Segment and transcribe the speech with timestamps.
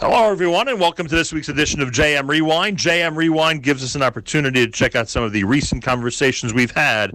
[0.00, 2.78] Hello, everyone, and welcome to this week's edition of JM Rewind.
[2.78, 6.72] JM Rewind gives us an opportunity to check out some of the recent conversations we've
[6.72, 7.12] had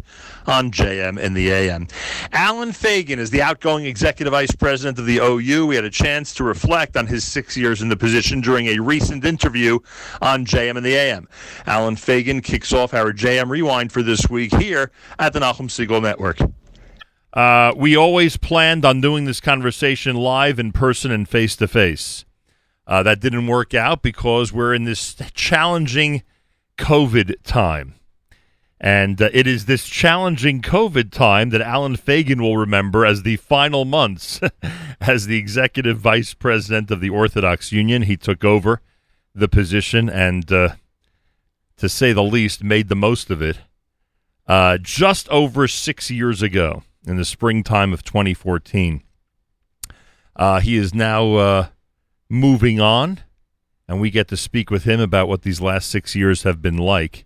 [0.48, 1.89] on JM in the AM.
[2.31, 5.68] Allen Fagin is the outgoing executive vice president of the OU.
[5.68, 8.80] We had a chance to reflect on his six years in the position during a
[8.80, 9.80] recent interview
[10.21, 11.27] on JM in the AM.
[11.68, 14.89] Allen Fagin kicks off our JM Rewind for this week here
[15.20, 16.38] at the Nachum Segal Network.
[17.34, 22.23] Uh, we always planned on doing this conversation live in person and face to face.
[22.90, 26.24] Uh, that didn't work out because we're in this challenging
[26.80, 27.93] COVID time.
[28.82, 33.36] And uh, it is this challenging COVID time that Allen Fagin will remember as the
[33.36, 34.42] final months
[35.02, 38.02] as the executive vice president of the Orthodox Union.
[38.02, 38.81] He took over
[39.36, 40.69] the position and, uh,
[41.78, 43.59] to say the least, made the most of it
[44.47, 49.03] uh, just over six years ago in the springtime of 2014.
[50.36, 51.67] Uh, he is now uh,
[52.30, 53.19] moving on,
[53.88, 56.77] and we get to speak with him about what these last six years have been
[56.77, 57.25] like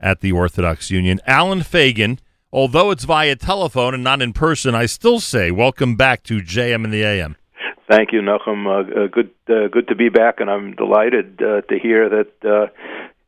[0.00, 1.20] at the Orthodox Union.
[1.26, 2.18] Allen Fagin,
[2.52, 6.84] although it's via telephone and not in person, I still say welcome back to JM
[6.84, 7.36] in the AM.
[7.88, 8.66] Thank you, Nachum.
[8.66, 12.32] Uh, uh, good, uh, good to be back, and I'm delighted uh, to hear that
[12.42, 12.66] uh,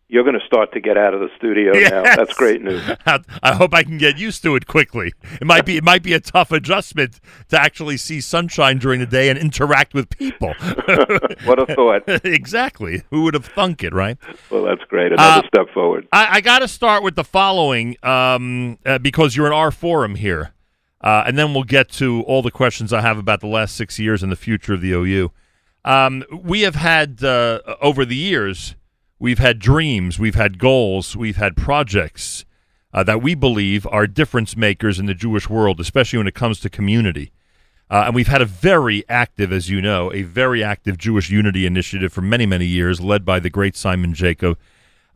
[0.08, 1.90] you're going to start to get out of the studio yes.
[1.90, 2.02] now.
[2.02, 2.82] That's great news.
[3.42, 5.12] I hope I can get used to it quickly.
[5.40, 9.06] It might be it might be a tough adjustment to actually see sunshine during the
[9.06, 10.54] day and interact with people.
[11.44, 12.02] what a thought!
[12.24, 13.02] exactly.
[13.10, 14.18] Who would have thunk it, right?
[14.50, 15.12] Well, that's great.
[15.12, 16.06] Another uh, step forward.
[16.12, 20.16] I, I got to start with the following um, uh, because you're in our forum
[20.16, 20.52] here,
[21.00, 23.98] uh, and then we'll get to all the questions I have about the last six
[23.98, 25.32] years and the future of the OU.
[25.84, 28.74] Um, we have had uh, over the years
[29.24, 32.44] We've had dreams, we've had goals, we've had projects
[32.92, 36.60] uh, that we believe are difference makers in the Jewish world, especially when it comes
[36.60, 37.32] to community.
[37.88, 41.64] Uh, and we've had a very active, as you know, a very active Jewish Unity
[41.64, 44.58] initiative for many, many years, led by the great Simon Jacob.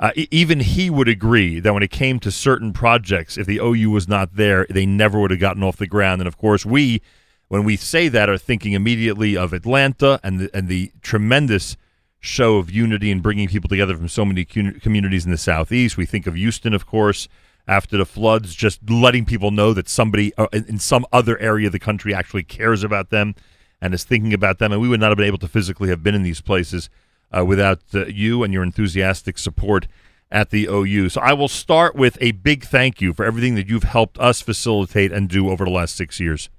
[0.00, 3.90] Uh, even he would agree that when it came to certain projects, if the OU
[3.90, 6.22] was not there, they never would have gotten off the ground.
[6.22, 7.02] And of course, we,
[7.48, 11.76] when we say that, are thinking immediately of Atlanta and the, and the tremendous
[12.20, 15.96] show of unity and bringing people together from so many communities in the southeast.
[15.96, 17.28] We think of Houston, of course,
[17.66, 21.72] after the floods, just letting people know that somebody uh, in some other area of
[21.72, 23.34] the country actually cares about them
[23.80, 24.72] and is thinking about them.
[24.72, 26.90] And we would not have been able to physically have been in these places
[27.36, 29.86] uh, without uh, you and your enthusiastic support
[30.30, 31.10] at the OU.
[31.10, 34.40] So I will start with a big thank you for everything that you've helped us
[34.40, 36.50] facilitate and do over the last six years.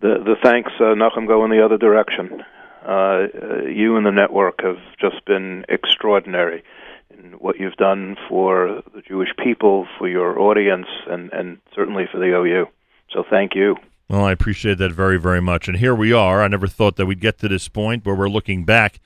[0.00, 2.42] The the thanks, uh, Nachum, go in the other direction.
[2.84, 3.26] Uh,
[3.66, 6.62] you and the network have just been extraordinary
[7.10, 12.18] in what you've done for the Jewish people, for your audience, and, and certainly for
[12.18, 12.66] the OU.
[13.10, 13.76] So thank you.
[14.08, 15.66] Well, I appreciate that very, very much.
[15.66, 16.42] And here we are.
[16.42, 19.00] I never thought that we'd get to this point where we're looking back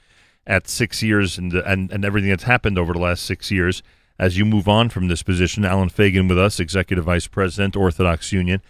[0.47, 3.83] at six years and and, and everything that's happened over the last six years.
[4.19, 8.33] As you move on from this position, Allen Fagin with us, Executive Vice President, Orthodox
[8.33, 8.61] Union.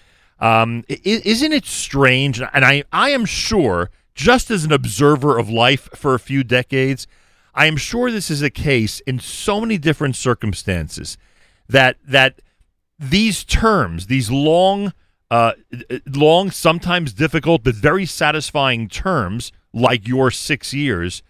[0.41, 2.41] Um, isn't it strange?
[2.41, 7.06] And I, I am sure just as an observer of life for a few decades,
[7.55, 11.17] I am sure this is a case in so many different circumstances
[11.69, 12.43] that that
[12.99, 14.93] these terms, these long,
[15.31, 15.53] uh,
[16.05, 21.23] long, sometimes difficult but very satisfying terms, like your six years,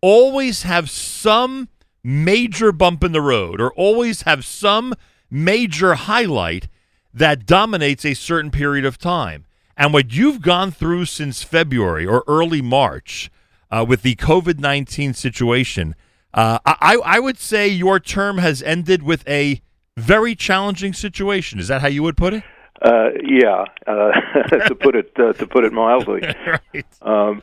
[0.00, 1.68] always have some
[2.02, 4.94] major bump in the road, or always have some
[5.30, 6.66] major highlight
[7.14, 9.44] that dominates a certain period of time.
[9.76, 13.30] And what you've gone through since February or early March
[13.70, 15.94] uh, with the COVID 19 situation,
[16.34, 19.62] uh, I, I would say your term has ended with a
[19.96, 21.58] very challenging situation.
[21.58, 22.44] Is that how you would put it?
[22.80, 24.10] Uh, yeah, uh,
[24.66, 26.20] to put it uh, to put it mildly.
[26.46, 26.86] right.
[27.02, 27.42] um,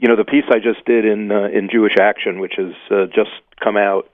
[0.00, 3.30] you know, the piece I just did in uh, in Jewish Action, which has just
[3.62, 4.10] come out,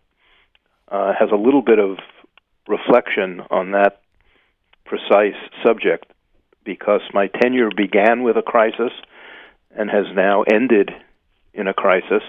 [0.91, 1.99] has a little bit of
[2.67, 4.01] reflection on that
[4.85, 6.12] precise subject
[6.65, 8.93] because my tenure began with a crisis
[9.77, 10.91] and has now ended
[11.55, 12.23] in a crisis.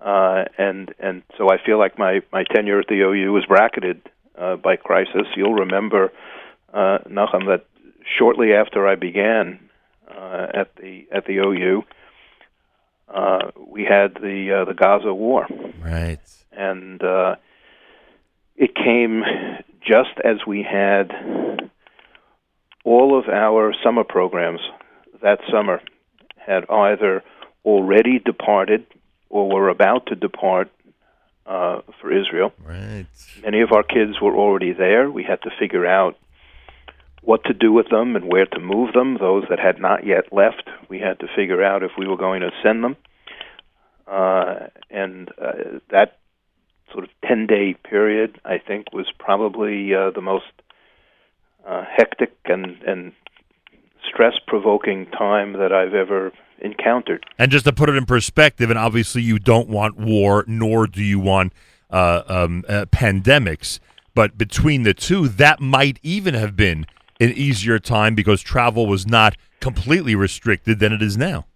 [0.00, 4.02] Uh, and and so I feel like my, my tenure at the OU was bracketed
[4.38, 5.26] uh, by crisis.
[5.34, 6.12] You'll remember,
[6.72, 7.64] uh, Nachum, that
[8.04, 9.58] shortly after I began
[10.08, 11.84] uh, at the at the OU,
[13.08, 15.46] uh, we had the uh, the Gaza war,
[15.80, 16.20] right,
[16.52, 17.36] and uh,
[18.56, 19.22] it came
[19.80, 21.10] just as we had
[22.92, 24.62] all of our summer programs
[25.24, 25.78] that summer
[26.36, 27.12] had either
[27.64, 28.82] already departed
[29.28, 30.68] or were about to depart
[31.54, 32.50] uh, for Israel.
[32.64, 33.06] Right.
[33.42, 35.04] Many of our kids were already there.
[35.18, 36.14] We had to figure out
[37.22, 39.08] what to do with them and where to move them.
[39.18, 42.42] Those that had not yet left, we had to figure out if we were going
[42.46, 42.96] to send them.
[44.06, 46.18] uh, and uh, that
[46.92, 50.46] sort of ten day period, I think, was probably uh, the most
[51.66, 53.12] uh, hectic and and
[54.08, 57.24] stress provoking time that I've ever encountered.
[57.38, 61.02] And just to put it in perspective, and obviously you don't want war, nor do
[61.02, 61.52] you want
[61.90, 63.78] uh, um, uh, pandemics,
[64.14, 66.86] but between the two, that might even have been
[67.20, 71.46] an easier time because travel was not completely restricted than it is now.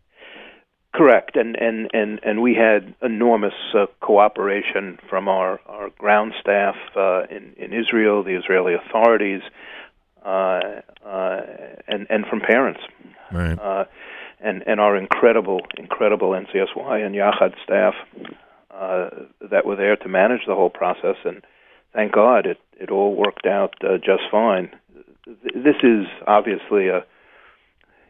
[0.93, 6.75] Correct, and and and and we had enormous uh, cooperation from our our ground staff
[6.97, 9.43] uh, in in Israel, the Israeli authorities,
[10.25, 10.61] uh,
[11.05, 11.41] uh,
[11.89, 12.81] and and from parents,
[13.33, 13.59] right.
[13.59, 13.85] uh,
[14.41, 17.95] and and our incredible incredible NCSY and Yachad staff
[18.71, 19.11] uh,
[19.51, 21.43] that were there to manage the whole process, and
[21.93, 24.71] thank God it it all worked out uh, just fine.
[25.27, 27.05] This is obviously a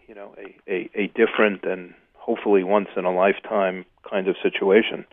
[0.09, 5.05] you know a, a, a different and hopefully once in a lifetime kind of situation,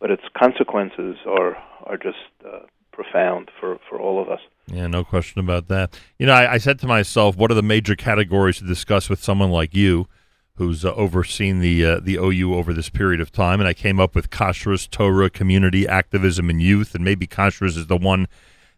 [0.00, 2.60] but its consequences are are just uh,
[2.96, 4.40] profound for, for all of us.
[4.66, 5.96] Yeah, no question about that.
[6.18, 9.22] You know, I, I, said to myself, what are the major categories to discuss with
[9.22, 10.08] someone like you,
[10.54, 13.60] who's uh, overseen the uh, the OU over this period of time?
[13.60, 16.94] And I came up with kashrus, Torah, community, activism, and youth.
[16.96, 18.26] And maybe kashrus is the one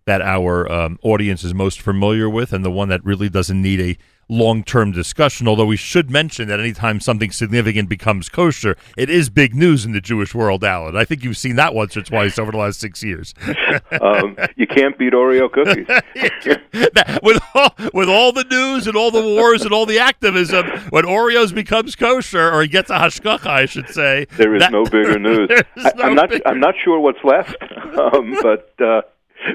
[0.05, 3.81] that our um, audience is most familiar with, and the one that really doesn't need
[3.81, 3.97] a
[4.29, 5.49] long term discussion.
[5.49, 9.93] Although we should mention that anytime something significant becomes kosher, it is big news in
[9.93, 10.97] the Jewish world, Allen.
[10.97, 13.35] I think you've seen that once or twice over the last six years.
[14.01, 15.87] um, you can't beat Oreo cookies.
[17.23, 21.05] with all, with all the news and all the wars and all the activism, when
[21.05, 24.85] Oreos becomes kosher, or he gets a hashgacha, I should say, there is that, no
[24.85, 25.49] bigger news.
[25.77, 26.31] I, am not.
[26.31, 26.47] Bigger.
[26.47, 27.57] I'm not sure what's left,
[27.99, 29.03] um, but uh,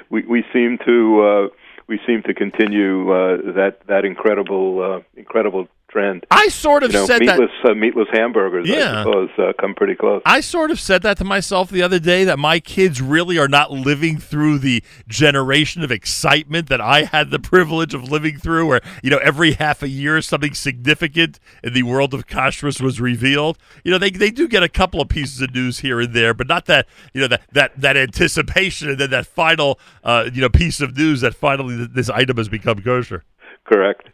[0.10, 1.50] we we seem to.
[1.52, 1.56] Uh,
[1.88, 6.26] we seem to continue uh, that that incredible uh, incredible trend.
[6.32, 7.72] I sort of you know, said meatless, that.
[7.72, 9.02] Uh, meatless hamburgers, yeah.
[9.02, 10.22] I suppose, uh, come pretty close.
[10.26, 13.48] I sort of said that to myself the other day that my kids really are
[13.48, 18.68] not living through the generation of excitement that I had the privilege of living through,
[18.68, 23.00] where you know every half a year something significant in the world of kashrus was
[23.00, 23.58] revealed.
[23.84, 26.34] You know, they they do get a couple of pieces of news here and there,
[26.34, 30.42] but not that you know that that that anticipation and then that final uh, you
[30.42, 33.24] know piece of news that finally this item has become kosher.
[33.66, 34.10] Correct,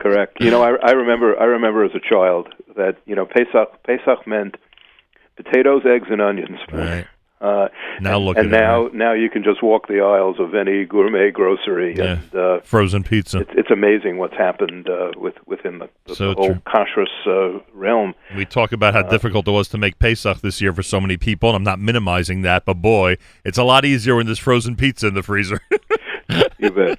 [0.00, 0.38] correct.
[0.40, 1.38] You know, I, I remember.
[1.40, 3.82] I remember as a child that you know Pesach.
[3.84, 4.56] Pesach meant
[5.36, 6.58] potatoes, eggs, and onions.
[6.70, 7.06] Right.
[7.42, 7.66] Uh,
[8.00, 8.94] now and, look and now it.
[8.94, 12.04] now you can just walk the aisles of any gourmet grocery yeah.
[12.04, 13.40] and uh, frozen pizza.
[13.40, 17.58] It's, it's amazing what's happened uh, with within the, the, so the whole kashrus uh,
[17.74, 18.14] realm.
[18.36, 21.00] We talk about how uh, difficult it was to make Pesach this year for so
[21.00, 24.38] many people, and I'm not minimizing that, but boy, it's a lot easier when there's
[24.38, 25.60] frozen pizza in the freezer.
[26.58, 26.98] you bet.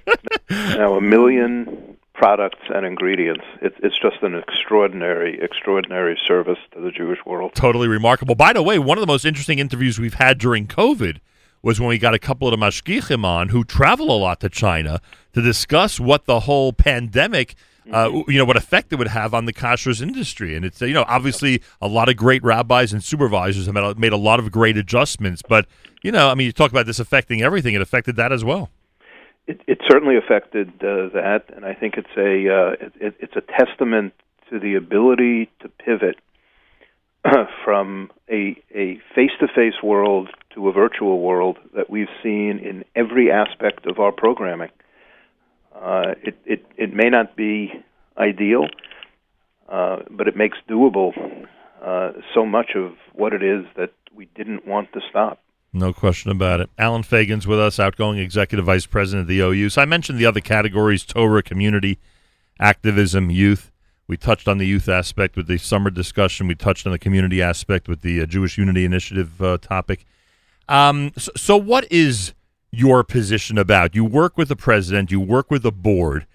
[0.49, 3.43] Now a million products and ingredients.
[3.61, 7.53] It, it's just an extraordinary, extraordinary service to the Jewish world.
[7.55, 8.35] Totally remarkable.
[8.35, 11.19] By the way, one of the most interesting interviews we've had during COVID
[11.61, 14.49] was when we got a couple of the mashgichim on who travel a lot to
[14.49, 15.01] China
[15.33, 17.55] to discuss what the whole pandemic.
[17.91, 18.31] Uh, mm-hmm.
[18.31, 21.03] you know what effect it would have on the kashrus industry, and it's you know
[21.09, 25.41] obviously a lot of great rabbis and supervisors have made a lot of great adjustments,
[25.45, 25.65] but
[26.01, 28.69] you know I mean you talk about this affecting everything, it affected that as well.
[29.45, 33.41] It, it certainly affected uh, that, and I think it's a uh, it, it's a
[33.41, 34.13] testament
[34.49, 36.17] to the ability to pivot
[37.65, 42.85] from a a face to face world to a virtual world that we've seen in
[42.95, 44.69] every aspect of our programming.
[45.75, 47.71] Uh, it, it it may not be
[48.17, 48.67] ideal,
[49.67, 51.11] uh, but it makes doable
[51.83, 55.39] uh, so much of what it is that we didn't want to stop.
[55.75, 56.69] No question about it.
[56.77, 59.69] Allen Fagin's with us, outgoing executive vice president of the OU.
[59.69, 61.97] So I mentioned the other categories Torah, community,
[62.59, 63.71] activism, youth.
[64.07, 66.47] We touched on the youth aspect with the summer discussion.
[66.47, 70.05] We touched on the community aspect with the uh, Jewish Unity Initiative uh, topic.
[70.69, 72.33] Um, so, so, what is
[72.71, 73.95] your position about?
[73.95, 76.27] You work with the president, you work with the board.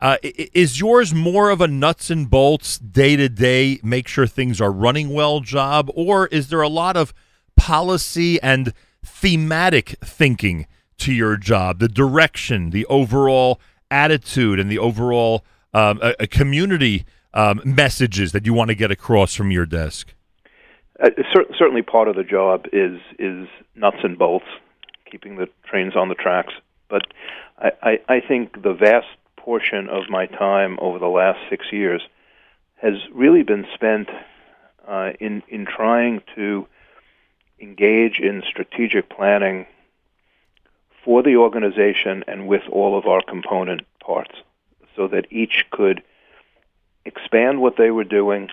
[0.00, 4.60] Uh, is yours more of a nuts and bolts, day to day, make sure things
[4.60, 7.12] are running well job, or is there a lot of
[7.60, 8.72] policy and
[9.04, 16.14] thematic thinking to your job, the direction, the overall attitude, and the overall um, a,
[16.20, 20.14] a community um, messages that you want to get across from your desk?
[20.98, 24.46] Uh, cer- certainly, part of the job is is nuts and bolts,
[25.10, 26.54] keeping the trains on the tracks.
[26.88, 27.02] But
[27.58, 32.00] I, I, I think the vast portion of my time over the last six years
[32.76, 34.08] has really been spent
[34.88, 36.66] uh, in in trying to
[37.60, 39.66] engage in strategic planning
[41.04, 44.34] for the organization and with all of our component parts
[44.96, 46.02] so that each could
[47.04, 48.48] expand what they were doing,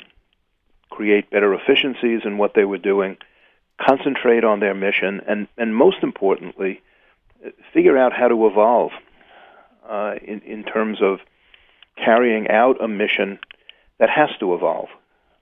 [0.90, 3.18] create better efficiencies in what they were doing,
[3.86, 6.82] concentrate on their mission, and, and most importantly,
[7.74, 8.92] figure out how to evolve
[9.88, 11.20] uh, in, in terms of
[11.98, 13.40] carrying out a mission
[14.00, 14.90] that has to evolve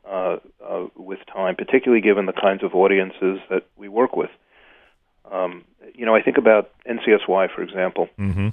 [0.08, 4.30] uh, uh, with time, particularly given the kinds of audiences that we work with.
[5.32, 8.08] Um, you know, I think about NCSY, for example.
[8.20, 8.50] Mm-hmm.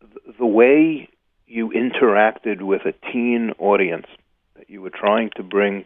[0.00, 1.08] The, the way
[1.46, 4.06] you interacted with a teen audience
[4.56, 5.84] that you were trying to bring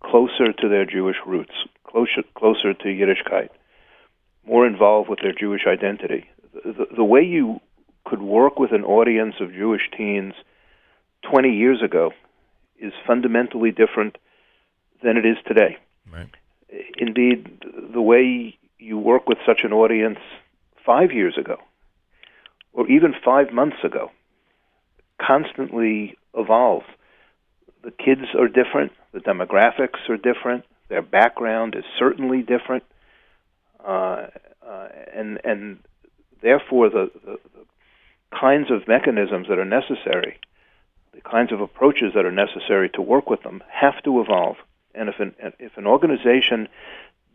[0.00, 1.52] closer to their Jewish roots,
[1.84, 3.48] closer closer to Yiddishkeit,
[4.46, 6.28] more involved with their Jewish identity.
[6.52, 7.60] The, the, the way you
[8.04, 10.34] could work with an audience of Jewish teens
[11.30, 12.12] 20 years ago
[12.80, 14.16] is fundamentally different
[15.02, 15.76] than it is today.
[16.12, 16.28] Right.
[16.98, 20.18] Indeed, the way you work with such an audience
[20.84, 21.58] five years ago,
[22.72, 24.10] or even five months ago,
[25.20, 26.86] constantly evolves.
[27.82, 32.84] The kids are different, the demographics are different, their background is certainly different,
[33.86, 34.26] uh,
[34.66, 35.78] uh, and and
[36.42, 40.38] therefore the, the, the kinds of mechanisms that are necessary,
[41.22, 44.56] the kinds of approaches that are necessary to work with them, have to evolve.
[44.94, 46.68] And if an if an organization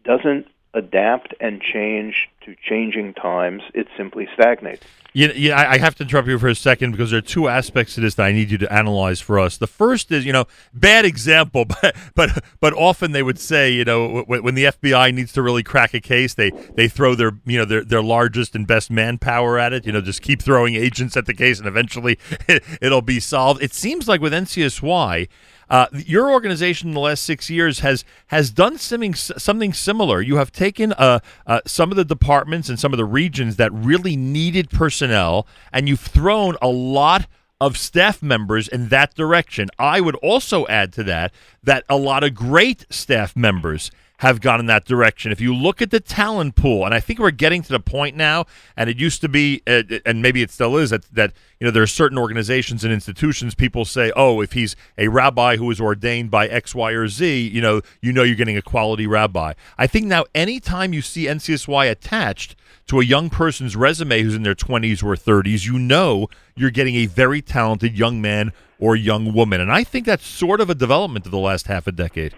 [0.03, 4.85] doesn't adapt and change to changing times, it simply stagnates.
[5.13, 7.95] Yeah, yeah, I have to interrupt you for a second because there are two aspects
[7.95, 9.55] to this that I need you to analyze for us.
[9.55, 13.85] The first is, you know, bad example, but but but often they would say, you
[13.85, 17.57] know, when the FBI needs to really crack a case, they they throw their you
[17.57, 19.85] know their their largest and best manpower at it.
[19.85, 22.19] You know, just keep throwing agents at the case, and eventually
[22.81, 23.63] it'll be solved.
[23.63, 25.29] It seems like with NCSY
[25.69, 30.21] uh, your organization in the last six years has has done something something similar.
[30.21, 33.71] You have taken uh, uh, some of the departments and some of the regions that
[33.73, 37.27] really needed personnel, and you've thrown a lot
[37.61, 39.69] of staff members in that direction.
[39.79, 44.59] I would also add to that that a lot of great staff members have gone
[44.59, 45.31] in that direction.
[45.31, 48.15] If you look at the talent pool, and I think we're getting to the point
[48.15, 48.45] now,
[48.77, 51.71] and it used to be, uh, and maybe it still is, that, that you know
[51.71, 53.55] there are certain organizations and institutions.
[53.55, 57.47] People say, "Oh, if he's a rabbi who is ordained by X, Y, or Z,
[57.47, 61.25] you know, you know you're getting a quality rabbi." I think now, anytime you see
[61.25, 62.55] NCSY attached
[62.87, 66.95] to a young person's resume who's in their 20s or 30s, you know you're getting
[66.95, 70.75] a very talented young man or young woman, and I think that's sort of a
[70.75, 72.35] development of the last half a decade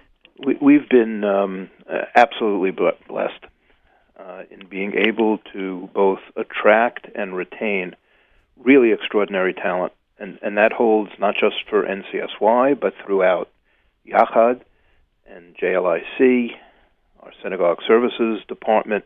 [0.88, 1.70] have been um,
[2.16, 3.44] absolutely blessed
[4.20, 7.96] uh, in being able to both attract and retain
[8.58, 13.50] really extraordinary talent, and, and that holds not just for NCSY but throughout
[14.08, 14.62] Yachad
[15.28, 16.52] and JLIC,
[17.22, 19.06] our Synagogue Services Department,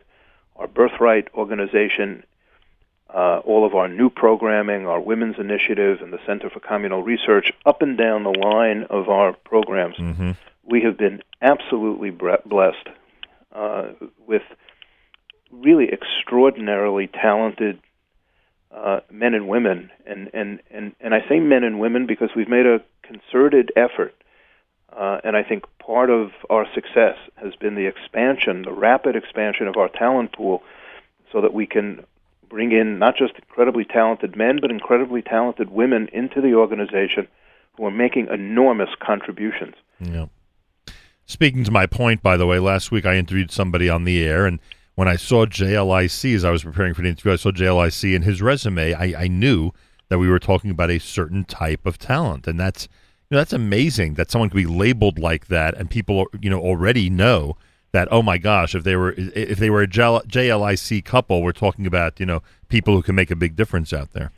[0.56, 2.24] our Birthright organization,
[3.12, 7.52] uh, all of our new programming, our Women's Initiative, and the Center for Communal Research,
[7.66, 9.96] up and down the line of our programs.
[9.96, 10.32] Mm-hmm
[10.64, 12.88] we have been absolutely blessed
[13.52, 13.88] uh,
[14.26, 14.42] with
[15.50, 17.78] really extraordinarily talented
[18.70, 22.48] uh, men and women, and, and, and, and I say men and women because we've
[22.48, 24.14] made a concerted effort,
[24.96, 29.66] uh, and I think part of our success has been the expansion, the rapid expansion
[29.66, 30.62] of our talent pool,
[31.30, 32.04] so that we can
[32.48, 37.28] bring in not just incredibly talented men, but incredibly talented women into the organization
[37.76, 39.74] who are making enormous contributions.
[39.98, 40.26] Yeah.
[41.26, 44.46] Speaking to my point, by the way, last week I interviewed somebody on the air,
[44.46, 44.58] and
[44.94, 48.22] when I saw JLIC as I was preparing for the interview, I saw JLIC in
[48.22, 48.92] his resume.
[48.92, 49.72] I, I knew
[50.08, 52.88] that we were talking about a certain type of talent, and that's
[53.30, 56.60] you know, that's amazing that someone could be labeled like that, and people you know
[56.60, 57.56] already know
[57.92, 61.86] that oh my gosh, if they were if they were a JLIC couple, we're talking
[61.86, 64.32] about you know people who can make a big difference out there.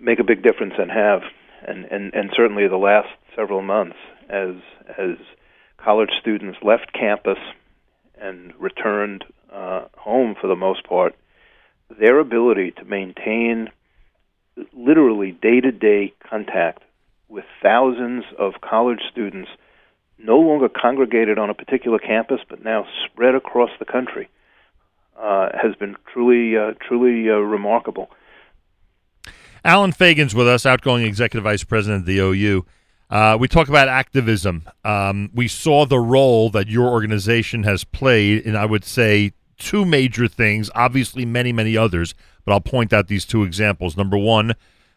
[0.00, 1.22] Make a big difference and have,
[1.68, 3.96] and and and certainly the last several months
[4.28, 4.54] as
[4.98, 5.16] as
[5.84, 7.38] college students left campus
[8.18, 11.14] and returned uh, home for the most part,
[11.98, 13.68] their ability to maintain
[14.72, 16.82] literally day to day contact
[17.28, 19.50] with thousands of college students
[20.18, 24.28] no longer congregated on a particular campus but now spread across the country
[25.20, 28.10] uh, has been truly uh, truly uh, remarkable.
[29.64, 32.64] Allen Fagin's with us, outgoing executive vice president of the OU.
[33.14, 34.68] Uh, we talk about activism.
[34.84, 39.84] Um, we saw the role that your organization has played in, I would say, two
[39.84, 43.96] major things, obviously, many, many others, but I'll point out these two examples.
[43.96, 44.54] Number one,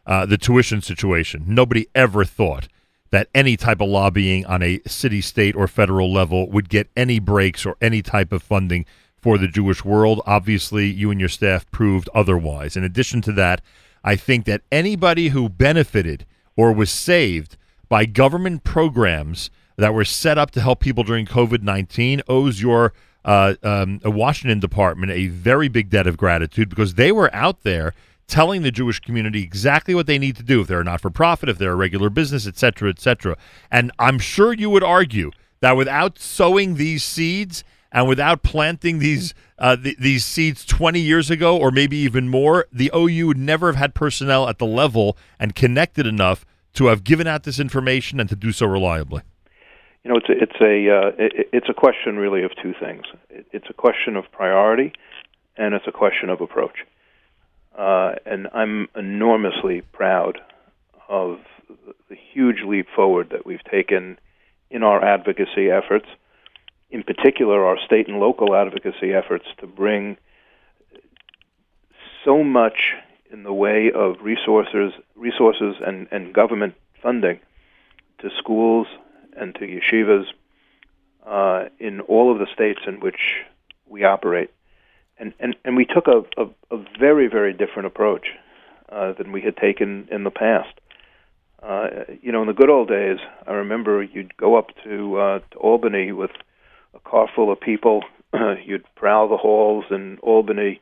[0.08, 1.44] uh, the tuition situation.
[1.46, 2.68] Nobody ever thought
[3.12, 7.20] that any type of lobbying on a city, state, or federal level would get any
[7.20, 10.24] breaks or any type of funding for the Jewish world.
[10.26, 12.76] Obviously, you and your staff proved otherwise.
[12.76, 13.62] In addition to that,
[14.04, 17.58] I think that anybody who benefited or was saved
[17.90, 22.94] by government programs that were set up to help people during COVID 19 owes your
[23.24, 27.94] uh, um, Washington Department a very big debt of gratitude because they were out there
[28.28, 31.10] telling the Jewish community exactly what they need to do if they're a not for
[31.10, 33.38] profit, if they're a regular business, et cetera, et cetera.
[33.72, 39.34] And I'm sure you would argue that without sowing these seeds and without planting these
[39.58, 43.68] uh, th- these seeds 20 years ago, or maybe even more, the OU would never
[43.68, 48.20] have had personnel at the level and connected enough to have given out this information
[48.20, 49.22] and to do so reliably.
[50.04, 53.04] You know, it's a, it's a uh, it, it's a question really of two things.
[53.30, 54.94] It, it's a question of priority,
[55.58, 56.86] and it's a question of approach.
[57.78, 60.40] Uh, and I'm enormously proud
[61.10, 61.40] of
[62.10, 64.18] the huge leap forward that we've taken
[64.70, 66.08] in our advocacy efforts,
[66.90, 70.18] in particular our state and local advocacy efforts to bring
[72.24, 72.94] so much
[73.32, 77.40] in the way of resources, resources and, and government funding
[78.20, 78.88] to schools
[79.36, 80.26] and to yeshivas
[81.26, 83.44] uh, in all of the states in which
[83.88, 84.50] we operate
[85.20, 88.28] and and and we took a a, a very very different approach
[88.90, 90.80] uh, than we had taken in the past.
[91.62, 91.88] Uh,
[92.22, 93.18] you know, in the good old days,
[93.48, 96.32] I remember you'd go up to uh, to Albany with
[96.94, 98.04] a car full of people.
[98.66, 100.80] you'd prowl the halls in Albany.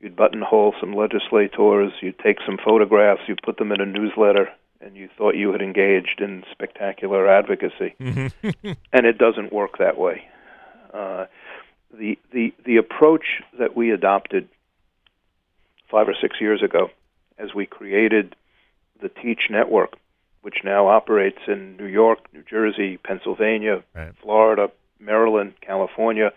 [0.00, 1.92] You'd buttonhole some legislators.
[2.00, 3.22] You'd take some photographs.
[3.26, 4.48] You'd put them in a newsletter,
[4.80, 7.94] and you thought you had engaged in spectacular advocacy.
[8.00, 8.72] Mm-hmm.
[8.92, 10.22] and it doesn't work that way.
[10.94, 11.26] Uh,
[11.92, 14.48] the, the, the approach that we adopted
[15.90, 16.90] five or six years ago
[17.38, 18.36] as we created
[19.00, 19.94] the Teach Network,
[20.42, 24.12] which now operates in New York, New Jersey, Pennsylvania, right.
[24.22, 26.32] Florida, Maryland, California.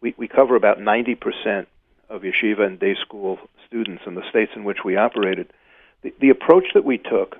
[0.00, 1.66] We, we cover about 90%
[2.08, 5.52] of yeshiva and day school students in the states in which we operated.
[6.02, 7.36] The, the approach that we took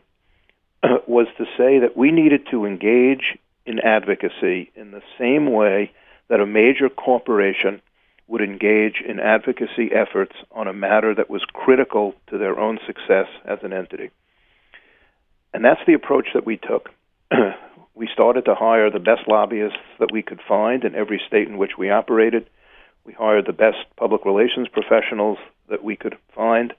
[1.07, 5.93] was to say that we needed to engage in advocacy in the same way
[6.29, 7.81] that a major corporation
[8.27, 13.27] would engage in advocacy efforts on a matter that was critical to their own success
[13.45, 14.11] as an entity.
[15.55, 16.91] And that's the approach that we took.
[17.95, 21.57] we started to hire the best lobbyists that we could find in every state in
[21.57, 22.49] which we operated.
[23.05, 26.75] We hired the best public relations professionals that we could find.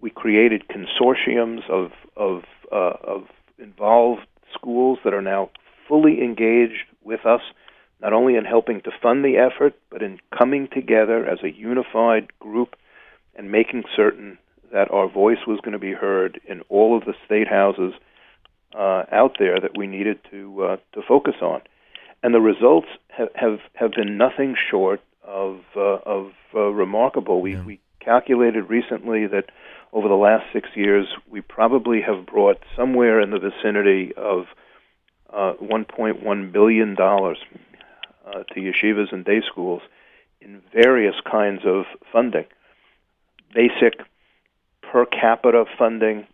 [0.00, 3.24] We created consortiums of of, uh, of
[3.58, 5.50] involved schools that are now
[5.88, 7.40] fully engaged with us
[8.00, 12.28] not only in helping to fund the effort, but in coming together as a unified
[12.38, 12.76] group
[13.34, 14.38] and making certain
[14.72, 17.94] that our voice was going to be heard in all of the state houses
[18.76, 21.62] uh, out there that we needed to uh, to focus on,
[22.22, 27.40] and the results have have, have been nothing short of uh, of uh, remarkable.
[27.40, 27.64] We yeah.
[27.64, 29.50] we calculated recently that
[29.92, 34.46] over the last six years we probably have brought somewhere in the vicinity of
[35.32, 37.38] uh, 1.1 billion dollars
[38.26, 39.82] uh, to yeshivas and day schools
[40.40, 42.44] in various kinds of funding
[43.54, 44.00] basic
[44.82, 46.26] per capita funding,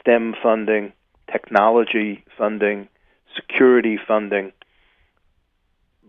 [0.00, 0.92] STEM funding,
[1.30, 2.88] technology funding,
[3.34, 4.52] security funding,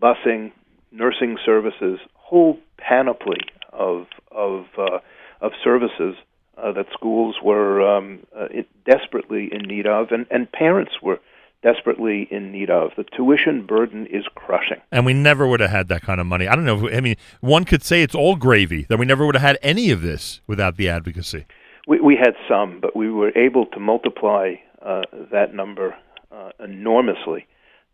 [0.00, 0.52] busing,
[0.90, 3.40] nursing services, whole panoply
[3.72, 4.98] of of uh,
[5.40, 6.16] of services
[6.56, 8.48] uh, that schools were um, uh,
[8.84, 11.20] desperately in need of, and, and parents were
[11.62, 12.90] desperately in need of.
[12.96, 14.80] The tuition burden is crushing.
[14.92, 16.46] And we never would have had that kind of money.
[16.46, 16.88] I don't know.
[16.88, 19.90] I mean, one could say it's all gravy, that we never would have had any
[19.90, 21.46] of this without the advocacy.
[21.86, 25.96] We, we had some, but we were able to multiply uh, that number
[26.30, 27.46] uh, enormously.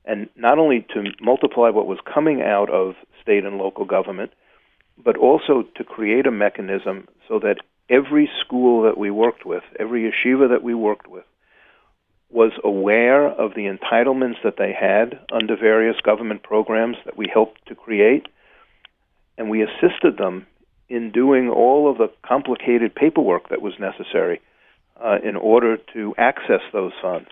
[0.05, 4.33] And not only to multiply what was coming out of state and local government,
[5.03, 7.57] but also to create a mechanism so that
[7.89, 11.25] every school that we worked with, every yeshiva that we worked with,
[12.31, 17.65] was aware of the entitlements that they had under various government programs that we helped
[17.67, 18.27] to create,
[19.39, 20.47] and we assisted them
[20.89, 24.41] in doing all of the complicated paperwork that was necessary
[25.03, 27.29] uh, in order to access those funds.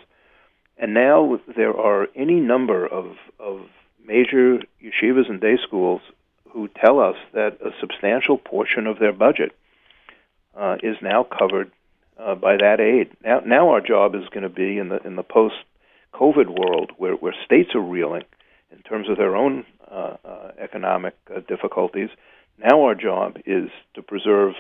[0.79, 3.61] And now there are any number of, of
[4.05, 6.01] major yeshivas and day schools
[6.51, 9.53] who tell us that a substantial portion of their budget
[10.57, 11.71] uh, is now covered
[12.19, 13.11] uh, by that aid.
[13.25, 15.55] Now, now our job is going to be in the in the post
[16.13, 18.25] COVID world, where where states are reeling
[18.71, 22.11] in terms of their own uh, uh, economic uh, difficulties.
[22.59, 24.55] Now our job is to preserve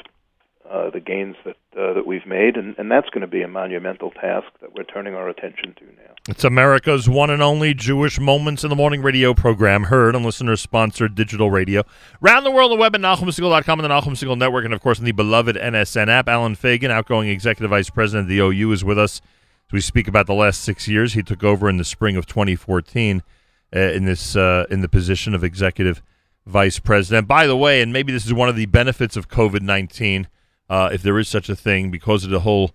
[0.70, 3.48] uh, the gains that uh, that we've made, and, and that's going to be a
[3.48, 6.14] monumental task that we're turning our attention to now.
[6.29, 11.14] It's America's one and only Jewish Moments in the Morning radio program, heard on listener-sponsored
[11.14, 11.83] digital radio.
[12.20, 14.98] Round the world, the web at NachumSegal.com and the Nachum Segal Network, and of course
[14.98, 16.29] on the beloved NSN app.
[16.29, 19.20] Allen Fagin, outgoing Executive Vice President of the OU, is with us
[19.68, 21.14] as we speak about the last six years.
[21.14, 23.22] He took over in the spring of 2014
[23.75, 26.03] uh, in this uh, in the position of Executive
[26.46, 27.29] vice president.
[27.29, 30.29] By the way, and maybe this is one of the benefits of COVID 19,
[30.72, 32.70] uh, if there is such a thing, because of the whole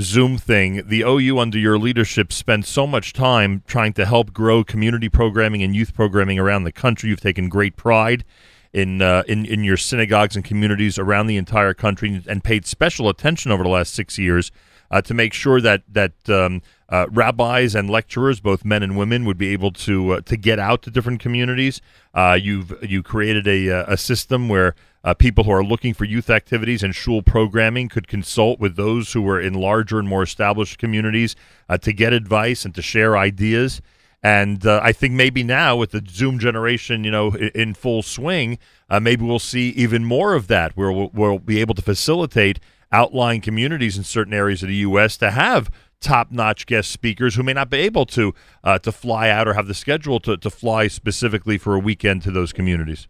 [0.00, 4.64] Zoom thing, the OU under your leadership spent so much time trying to help grow
[4.64, 7.08] community programming and youth programming around the country.
[7.08, 8.24] You've taken great pride
[8.72, 13.08] in uh, in in your synagogues and communities around the entire country, and paid special
[13.08, 14.50] attention over the last six years
[14.90, 19.24] uh, to make sure that that um, uh, rabbis and lecturers, both men and women,
[19.24, 21.80] would be able to uh, to get out to different communities.
[22.12, 24.74] Uh, you've you created a uh, a system where
[25.06, 29.12] uh, people who are looking for youth activities and shul programming could consult with those
[29.12, 31.36] who are in larger and more established communities
[31.68, 33.80] uh, to get advice and to share ideas.
[34.20, 38.02] And uh, I think maybe now with the Zoom generation, you know, in, in full
[38.02, 38.58] swing,
[38.90, 42.58] uh, maybe we'll see even more of that, where we'll, we'll, be able to facilitate
[42.90, 45.16] outlying communities in certain areas of the U.S.
[45.18, 49.46] to have top-notch guest speakers who may not be able to uh, to fly out
[49.46, 53.06] or have the schedule to, to fly specifically for a weekend to those communities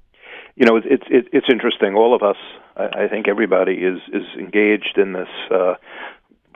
[0.56, 1.94] you know, it's it's it's interesting.
[1.94, 2.36] All of us,
[2.76, 5.74] I, I think, everybody is is engaged in this uh,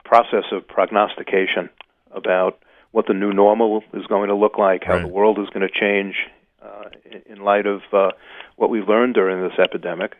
[0.03, 1.69] process of prognostication
[2.11, 2.59] about
[2.91, 5.03] what the new normal is going to look like, how right.
[5.03, 6.27] the world is going to change
[6.61, 6.89] uh,
[7.27, 8.11] in light of uh,
[8.55, 10.17] what we've learned during this epidemic.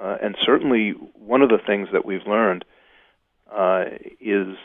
[0.00, 2.64] Uh, and certainly, one of the things that we've learned
[3.52, 3.84] uh,
[4.18, 4.56] is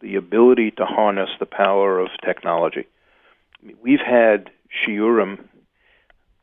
[0.00, 2.86] the ability to harness the power of technology.
[3.82, 4.50] We've had
[4.86, 5.44] shiurim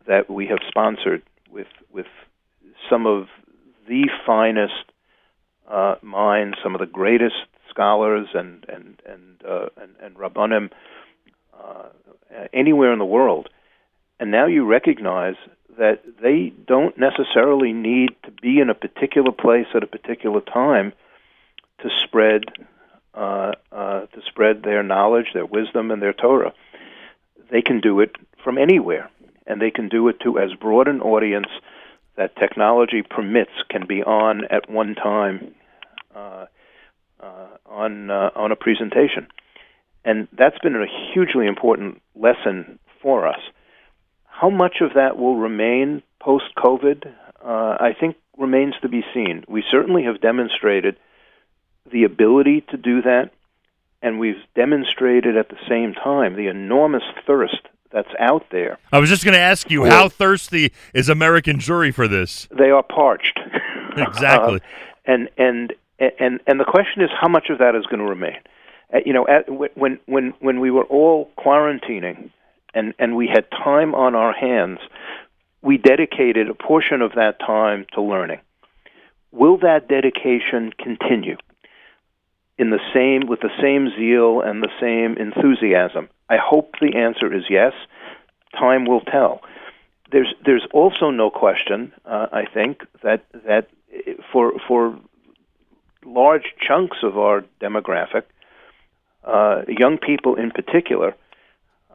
[0.08, 2.08] that we have sponsored with with
[2.90, 3.28] some of
[3.88, 4.86] the finest
[5.70, 7.36] uh, minds, some of the greatest
[7.70, 10.70] scholars and and and uh, and, and rabbanim
[11.54, 11.90] uh,
[12.54, 13.50] anywhere in the world,
[14.20, 15.36] and now you recognize
[15.78, 20.94] that they don't necessarily need to be in a particular place at a particular time
[21.82, 22.44] to spread
[23.14, 26.54] uh, uh, to spread their knowledge, their wisdom, and their Torah.
[27.50, 29.10] They can do it from anywhere
[29.48, 31.48] and they can do it to as broad an audience
[32.18, 35.54] that technology permits can be on at one time
[36.16, 36.46] uh,
[37.20, 39.28] uh, on uh, on a presentation,
[40.04, 43.40] and that's been a hugely important lesson for us.
[44.26, 47.08] How much of that will remain post COVID?
[47.44, 49.44] Uh, I think remains to be seen.
[49.48, 50.98] We certainly have demonstrated
[51.92, 53.32] the ability to do that,
[54.02, 58.78] and we've demonstrated at the same time the enormous thirst that's out there.
[58.92, 62.48] I was just going to ask you, how thirsty is American Jewry for this?
[62.58, 63.40] They are parched.
[63.98, 64.56] exactly.
[64.56, 68.06] uh, and and and and the question is, how much of that is going to
[68.06, 68.38] remain?
[68.94, 72.32] Uh, you know, at, when when when we were all quarantining,
[72.74, 74.80] and and we had time on our hands,
[75.62, 78.40] we dedicated a portion of that time to learning.
[79.32, 81.38] Will that dedication continue?
[82.62, 86.08] in the same with the same zeal and the same enthusiasm?
[86.32, 87.74] I hope the answer is yes.
[88.58, 89.42] Time will tell.
[90.12, 91.92] There's there's also no question.
[92.06, 93.70] Uh, I think that that
[94.32, 94.98] for for
[96.06, 98.24] large chunks of our demographic,
[99.24, 101.16] uh, young people in particular,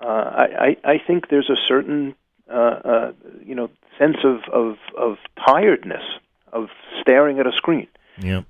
[0.03, 2.15] uh, I, I think there's a certain
[2.51, 3.13] uh, uh,
[3.45, 6.05] you know sense of, of of tiredness
[6.53, 6.69] of
[7.01, 7.89] staring at a screen.
[8.19, 8.43] Yeah.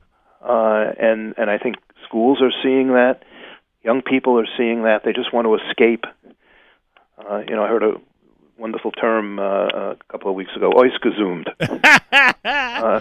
[0.42, 3.22] Uh, and and I think schools are seeing that.
[3.86, 5.04] Young people are seeing that.
[5.04, 6.06] They just want to escape.
[7.16, 7.94] Uh, you know, I heard a
[8.58, 11.46] wonderful term uh, a couple of weeks ago, "oisgezoomed,"
[12.44, 13.00] uh,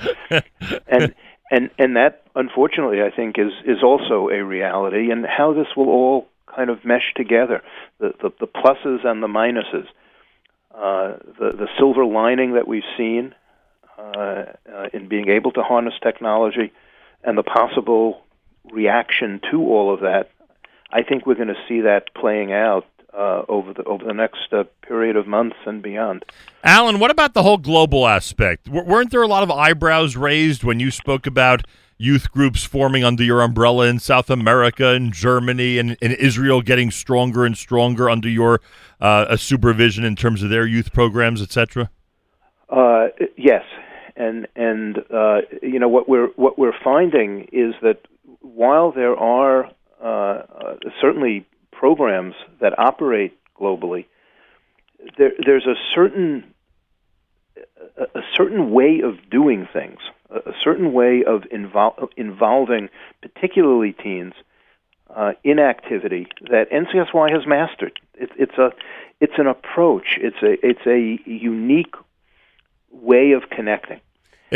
[0.88, 1.15] and
[1.50, 5.10] and and that unfortunately I think is is also a reality.
[5.10, 7.63] And how this will all kind of mesh together,
[7.98, 9.88] the the, the pluses and the minuses,
[10.71, 13.34] uh, the the silver lining that we've seen
[13.98, 14.02] uh,
[14.71, 16.71] uh, in being able to harness technology,
[17.24, 18.21] and the possible
[18.71, 20.30] reaction to all of that,
[20.95, 24.53] I think we're going to see that playing out uh, over the over the next
[24.53, 26.23] uh, period of months and beyond.
[26.63, 28.65] Allen, what about the whole global aspect?
[28.67, 31.63] W- weren't there a lot of eyebrows raised when you spoke about
[31.97, 36.91] youth groups forming under your umbrella in South America and Germany and, and Israel getting
[36.91, 38.62] stronger and stronger under your
[39.01, 41.89] uh, supervision in terms of their youth programs, etc.?
[42.69, 43.63] Uh, yes,
[44.15, 47.99] and and uh, you know what we're what we're finding is that
[48.39, 49.69] while there are
[50.01, 54.05] uh, uh, certainly programs that operate globally,
[55.17, 56.53] there, there's a certain
[57.97, 62.89] a, certain way of doing things, a, certain way of invol- involving,
[63.21, 64.34] particularly teens,
[65.15, 67.99] uh, in activity that NCSY has mastered.
[68.15, 68.71] It, it's a
[69.21, 70.17] it's an approach.
[70.19, 71.95] It's a it's a unique
[72.91, 74.01] way of connecting.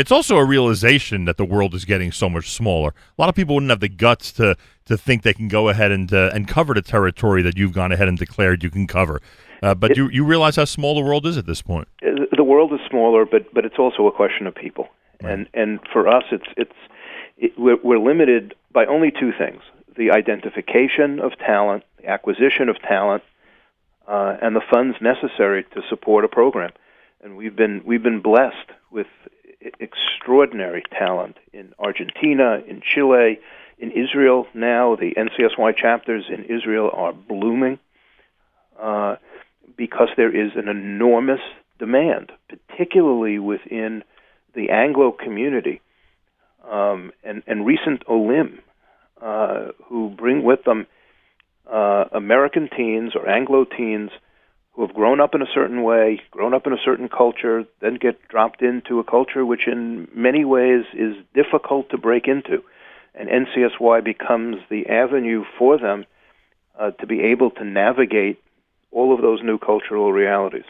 [0.00, 2.94] It's also a realization that the world is getting so much smaller.
[3.18, 5.92] A lot of people wouldn't have the guts to to think they can go ahead
[5.92, 9.20] and uh, and cover the territory that you've gone ahead and declared you can cover.
[9.62, 11.86] Uh, but it, you you realize how small the world is at this point.
[12.00, 14.88] The world is smaller, but but it's also a question of people.
[15.22, 15.32] Right.
[15.32, 16.80] And and for us, it's it's
[17.36, 19.60] it, we're, we're limited by only two things:
[19.98, 23.22] the identification of talent, the acquisition of talent,
[24.08, 26.72] uh, and the funds necessary to support a program.
[27.22, 29.08] And we've been we've been blessed with
[29.78, 33.38] extraordinary talent in Argentina, in Chile,
[33.78, 34.46] in Israel.
[34.54, 37.78] Now the NCSY chapters in Israel are blooming
[38.80, 39.16] uh,
[39.76, 41.40] because there is an enormous
[41.78, 44.04] demand, particularly within
[44.54, 45.80] the Anglo community
[46.68, 48.60] um, and, and recent Olim,
[49.20, 50.86] uh, who bring with them
[51.70, 54.10] uh, American teens or Anglo teens
[54.72, 57.96] who have grown up in a certain way, grown up in a certain culture, then
[57.96, 62.62] get dropped into a culture which, in many ways, is difficult to break into.
[63.14, 66.06] And NCSY becomes the avenue for them
[66.78, 68.40] uh, to be able to navigate
[68.92, 70.64] all of those new cultural realities.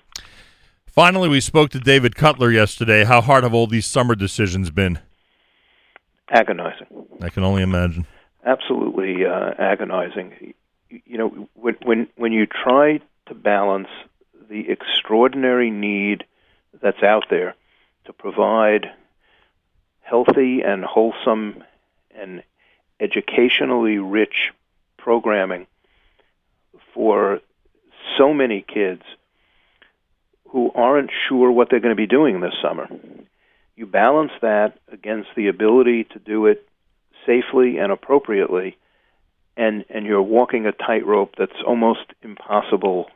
[0.86, 3.04] Finally, we spoke to David Cutler yesterday.
[3.04, 4.98] How hard have all these summer decisions been?
[6.30, 6.86] Agonizing.
[7.20, 8.06] I can only imagine.
[8.44, 10.54] Absolutely uh, agonizing.
[10.88, 13.00] You know, when when when you try
[13.30, 13.88] to balance
[14.50, 16.24] the extraordinary need
[16.82, 17.54] that's out there
[18.04, 18.90] to provide
[20.00, 21.62] healthy and wholesome
[22.10, 22.42] and
[22.98, 24.50] educationally rich
[24.98, 25.68] programming
[26.92, 27.38] for
[28.18, 29.02] so many kids
[30.48, 32.88] who aren't sure what they're going to be doing this summer.
[33.76, 36.66] You balance that against the ability to do it
[37.24, 38.76] safely and appropriately,
[39.56, 43.08] and, and you're walking a tightrope that's almost impossible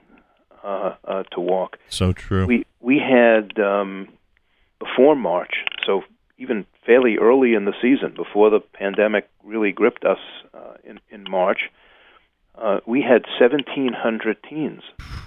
[0.65, 1.79] uh, uh, to walk.
[1.89, 2.47] So true.
[2.47, 4.09] We we had um,
[4.79, 5.55] before March,
[5.87, 6.03] so
[6.39, 10.19] even fairly early in the season, before the pandemic really gripped us
[10.55, 11.71] uh, in in March,
[12.57, 14.83] uh, we had 1,700 teens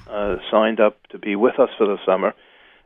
[0.10, 2.34] uh, signed up to be with us for the summer,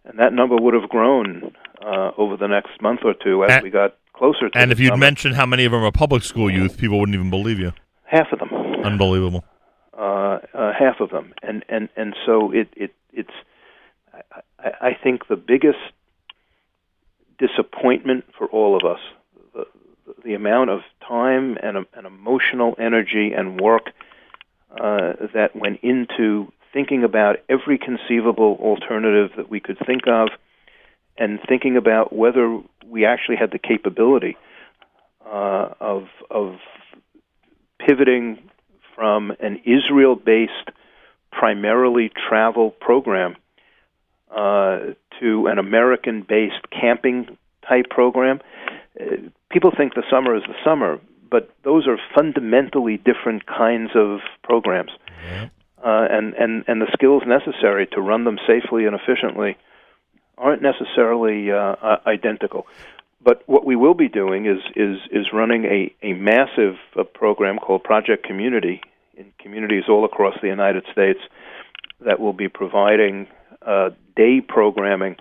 [0.06, 3.64] and that number would have grown uh, over the next month or two as and,
[3.64, 4.58] we got closer to.
[4.58, 5.00] And if you'd summer.
[5.00, 7.72] mentioned how many of them are public school youth, people wouldn't even believe you.
[8.04, 8.50] Half of them.
[8.84, 9.46] Unbelievable.
[10.02, 13.30] Uh, uh, half of them, and and and so it it it's.
[14.58, 15.78] I, I think the biggest
[17.38, 19.00] disappointment for all of us,
[19.54, 19.68] the,
[20.26, 23.92] the amount of time and, and emotional energy and work
[24.72, 30.30] uh, that went into thinking about every conceivable alternative that we could think of,
[31.16, 34.36] and thinking about whether we actually had the capability
[35.28, 36.56] uh, of of
[37.78, 38.51] pivoting
[39.02, 40.70] from an Israel-based,
[41.32, 43.36] primarily travel program
[44.30, 47.36] uh, to an American-based camping
[47.68, 48.40] type program.
[49.00, 49.16] Uh,
[49.50, 51.00] people think the summer is the summer,
[51.32, 54.92] but those are fundamentally different kinds of programs.
[55.84, 59.58] Uh, and, and, and the skills necessary to run them safely and efficiently
[60.38, 62.68] aren't necessarily uh, uh, identical.
[63.24, 67.60] But what we will be doing is is is running a a massive uh, program
[67.60, 68.82] called Project Community
[69.16, 71.20] in communities all across the United States
[72.06, 73.28] that will be providing
[73.66, 75.16] uh, day programming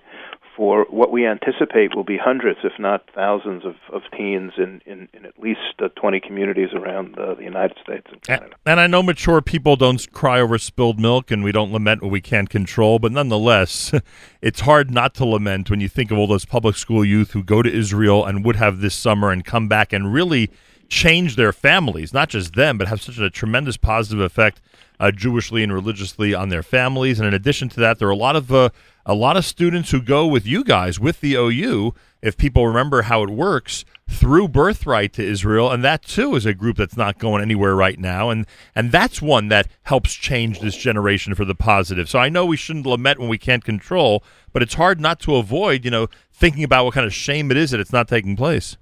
[0.55, 5.07] for what we anticipate will be hundreds, if not thousands, of, of teens in, in,
[5.13, 8.55] in at least uh, 20 communities around uh, the United States and Canada.
[8.65, 12.11] And I know mature people don't cry over spilled milk and we don't lament what
[12.11, 13.93] we can't control, but nonetheless,
[14.41, 17.43] it's hard not to lament when you think of all those public school youth who
[17.43, 20.51] go to Israel and would have this summer and come back and really
[20.91, 24.61] change their families, not just them, but have such a tremendous positive effect
[24.99, 27.17] uh, Jewishly and religiously on their families.
[27.17, 28.69] And in addition to that, there are a lot of uh,
[29.05, 31.95] a lot of students who go with you guys with the OU.
[32.21, 36.53] If people remember how it works through Birthright to Israel, and that too is a
[36.53, 40.75] group that's not going anywhere right now, and and that's one that helps change this
[40.75, 42.09] generation for the positive.
[42.09, 45.37] So I know we shouldn't lament when we can't control, but it's hard not to
[45.37, 48.35] avoid, you know, thinking about what kind of shame it is that it's not taking
[48.35, 48.77] place.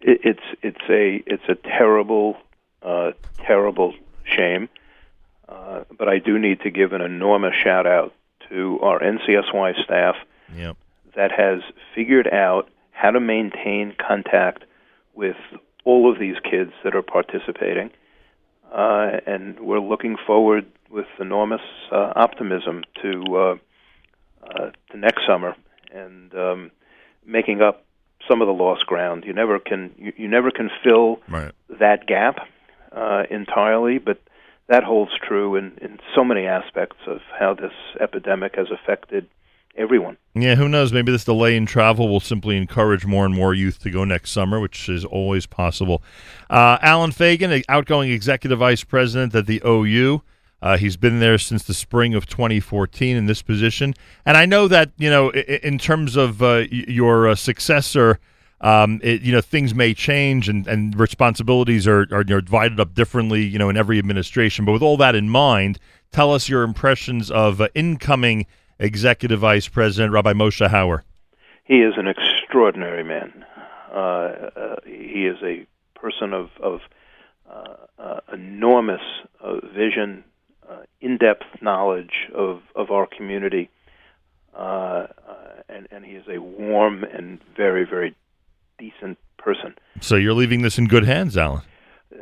[0.00, 2.36] It's it's a it's a terrible
[2.82, 4.68] uh, terrible shame.
[5.48, 8.12] Uh, but I do need to give an enormous shout out
[8.50, 10.16] to our NCSY staff
[10.54, 10.76] yep.
[11.16, 11.60] that has
[11.94, 14.64] figured out how to maintain contact
[15.14, 15.36] with
[15.84, 17.90] all of these kids that are participating.
[18.70, 23.54] Uh, and we're looking forward with enormous uh, optimism to uh,
[24.46, 25.54] uh, to next summer
[25.92, 26.70] and um,
[27.24, 27.84] making up
[28.28, 29.24] some of the lost ground.
[29.26, 31.52] You never can you, you never can fill right.
[31.80, 32.46] that gap
[32.92, 34.20] uh, entirely, but
[34.68, 39.26] that holds true in, in so many aspects of how this epidemic has affected
[39.76, 40.16] everyone.
[40.34, 40.92] Yeah, who knows?
[40.92, 44.32] Maybe this delay in travel will simply encourage more and more youth to go next
[44.32, 46.02] summer, which is always possible.
[46.50, 50.22] Uh, Allen Fagin, outgoing executive vice president at the OU.
[50.60, 53.94] Uh, he's been there since the spring of 2014 in this position,
[54.26, 58.18] and I know that you know in terms of uh, your uh, successor,
[58.60, 62.80] um, it, you know things may change and, and responsibilities are, are you know, divided
[62.80, 64.64] up differently, you know, in every administration.
[64.64, 65.78] But with all that in mind,
[66.10, 68.46] tell us your impressions of uh, incoming
[68.80, 71.02] executive vice president Rabbi Moshe Hauer.
[71.62, 73.44] He is an extraordinary man.
[73.92, 76.80] Uh, uh, he is a person of, of
[78.32, 79.00] enormous
[79.74, 80.24] vision
[80.70, 83.70] uh, in-depth knowledge of, of our community,
[84.54, 85.06] uh, uh,
[85.68, 88.14] and, and he is a warm and very, very
[88.78, 89.74] decent person.
[90.00, 91.62] So you're leaving this in good hands, Allen.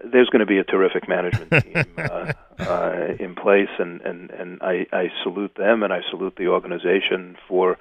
[0.04, 4.60] There's going to be a terrific management team uh, uh, in place, and, and, and
[4.60, 7.78] I, I salute them and I salute the organization for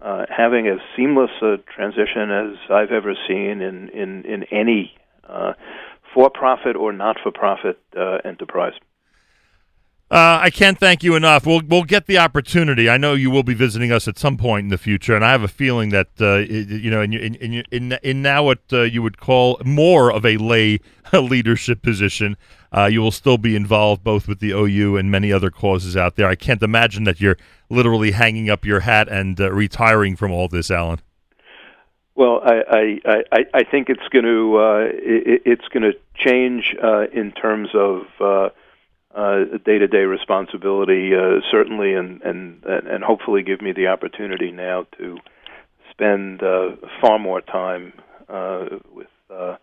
[0.00, 5.52] uh, having as seamless a transition as I've ever seen in, in, in any uh,
[6.12, 8.74] for profit or not for profit uh, enterprise.
[10.12, 11.46] Uh, I can't thank you enough.
[11.46, 12.90] We'll we'll get the opportunity.
[12.90, 15.30] I know you will be visiting us at some point in the future, and I
[15.30, 19.00] have a feeling that uh, you know, in in, in in now what uh, you
[19.00, 20.80] would call more of a lay
[21.14, 22.36] leadership position,
[22.76, 26.16] uh, you will still be involved both with the OU and many other causes out
[26.16, 26.28] there.
[26.28, 27.38] I can't imagine that you're
[27.70, 31.00] literally hanging up your hat and uh, retiring from all this, Allen.
[32.16, 36.76] Well, I I, I, I think it's going to uh, it, it's going to change
[37.14, 38.52] in terms of
[39.14, 45.18] uh, day-to-day responsibility, uh, certainly, and, and and hopefully give me the opportunity now to
[45.90, 46.70] spend uh,
[47.00, 47.92] far more time
[48.28, 49.56] uh, with uh,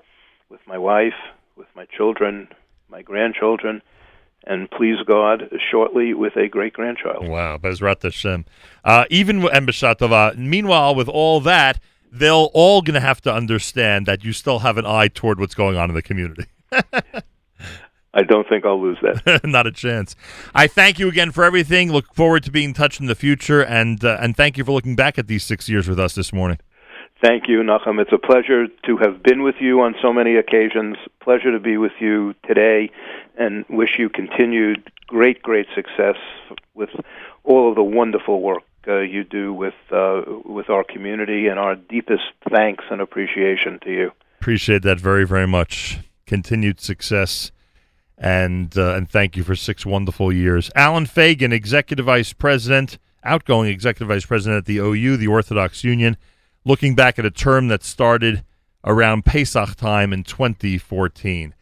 [0.50, 1.14] with my wife,
[1.56, 2.48] with my children,
[2.90, 3.82] my grandchildren,
[4.46, 7.28] and please God, shortly with a great grandchild.
[7.28, 8.46] Wow, Bezrat Hashem.
[8.84, 9.68] Uh, even and
[10.38, 11.80] Meanwhile, with all that,
[12.12, 15.56] they'll all going to have to understand that you still have an eye toward what's
[15.56, 16.46] going on in the community.
[18.14, 19.42] I don't think I'll lose that.
[19.44, 20.16] Not a chance.
[20.56, 21.92] I thank you again for everything.
[21.92, 24.72] Look forward to being in touch in the future, and uh, and thank you for
[24.72, 26.60] looking back at these six years with us this morning.
[27.22, 28.02] Thank you, Nachum.
[28.02, 30.96] It's a pleasure to have been with you on so many occasions.
[31.22, 32.90] Pleasure to be with you today,
[33.38, 36.16] and wish you continued great, great success
[36.74, 36.90] with
[37.44, 41.48] all of the wonderful work uh, you do with uh, with our community.
[41.48, 44.12] And our deepest thanks and appreciation to you.
[44.40, 46.00] Appreciate that very, very much.
[46.26, 47.52] Continued success
[48.20, 50.70] and uh, and thank you for six wonderful years.
[50.76, 56.18] Allen Fagin, Executive Vice President, outgoing Executive Vice President at the OU, the Orthodox Union,
[56.66, 58.44] looking back at a term that started
[58.84, 61.56] around Pesach time in 2014.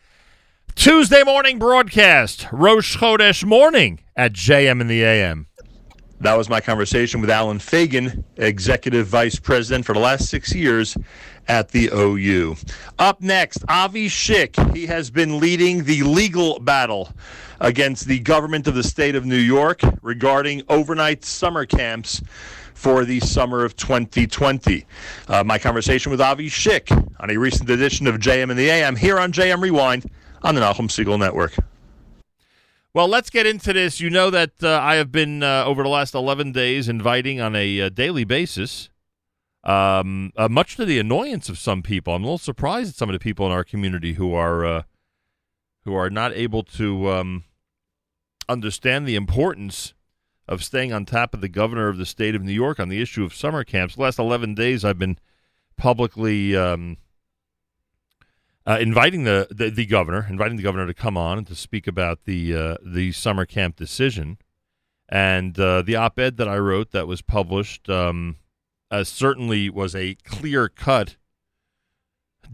[0.76, 5.48] Tuesday morning broadcast, Rosh Chodesh morning at JM in the AM.
[6.20, 10.98] That was my conversation with Allen Fagin, Executive Vice President for the last six years
[11.48, 12.56] at the OU.
[13.00, 14.76] Up next, Avi Schick.
[14.76, 17.10] He has been leading the legal battle
[17.60, 22.22] against the government of the state of New York regarding overnight summer camps
[22.74, 24.86] for the summer of 2020.
[25.28, 28.96] Uh, my conversation with Avi Schick on a recent edition of JM in the AM
[28.96, 30.10] here on JM Rewind
[30.44, 31.56] on the Nachum Siegel Network.
[32.94, 34.00] Well, let's get into this.
[34.00, 37.56] You know that uh, I have been, uh, over the last 11 days, inviting on
[37.56, 38.90] a uh, daily basis
[39.68, 42.16] um, uh, much to the annoyance of some people.
[42.16, 44.84] I'm a little surprised at some of the people in our community who are uh,
[45.84, 47.44] who are not able to um,
[48.50, 49.94] understand the importance
[50.48, 53.02] of staying on top of the governor of the state of New York on the
[53.02, 53.96] issue of summer camps.
[53.96, 55.20] The last 11 days, I've been
[55.76, 56.96] publicly um,
[58.66, 61.88] uh, inviting the, the, the governor, inviting the governor to come on and to speak
[61.88, 64.38] about the uh, the summer camp decision.
[65.10, 68.38] And uh, the op-ed that I wrote that was published um,
[68.92, 71.16] uh, certainly was a clear cut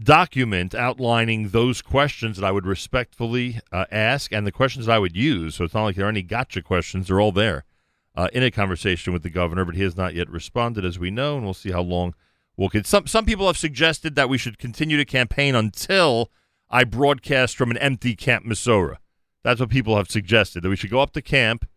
[0.02, 5.16] document outlining those questions that I would respectfully uh, ask and the questions I would
[5.16, 5.54] use.
[5.54, 7.64] So it's not like there are any gotcha questions, they're all there
[8.16, 11.10] uh, in a conversation with the governor, but he has not yet responded, as we
[11.10, 12.14] know, and we'll see how long
[12.56, 12.86] we'll get.
[12.86, 16.30] Some, some people have suggested that we should continue to campaign until
[16.70, 18.96] I broadcast from an empty Camp Mesorah.
[19.42, 21.68] That's what people have suggested, that we should go up to camp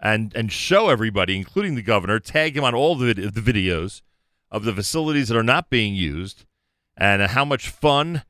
[0.00, 4.02] and and show everybody, including the governor, tag him on all the, the videos
[4.50, 6.44] of the facilities that are not being used,
[6.96, 8.22] and how much fun,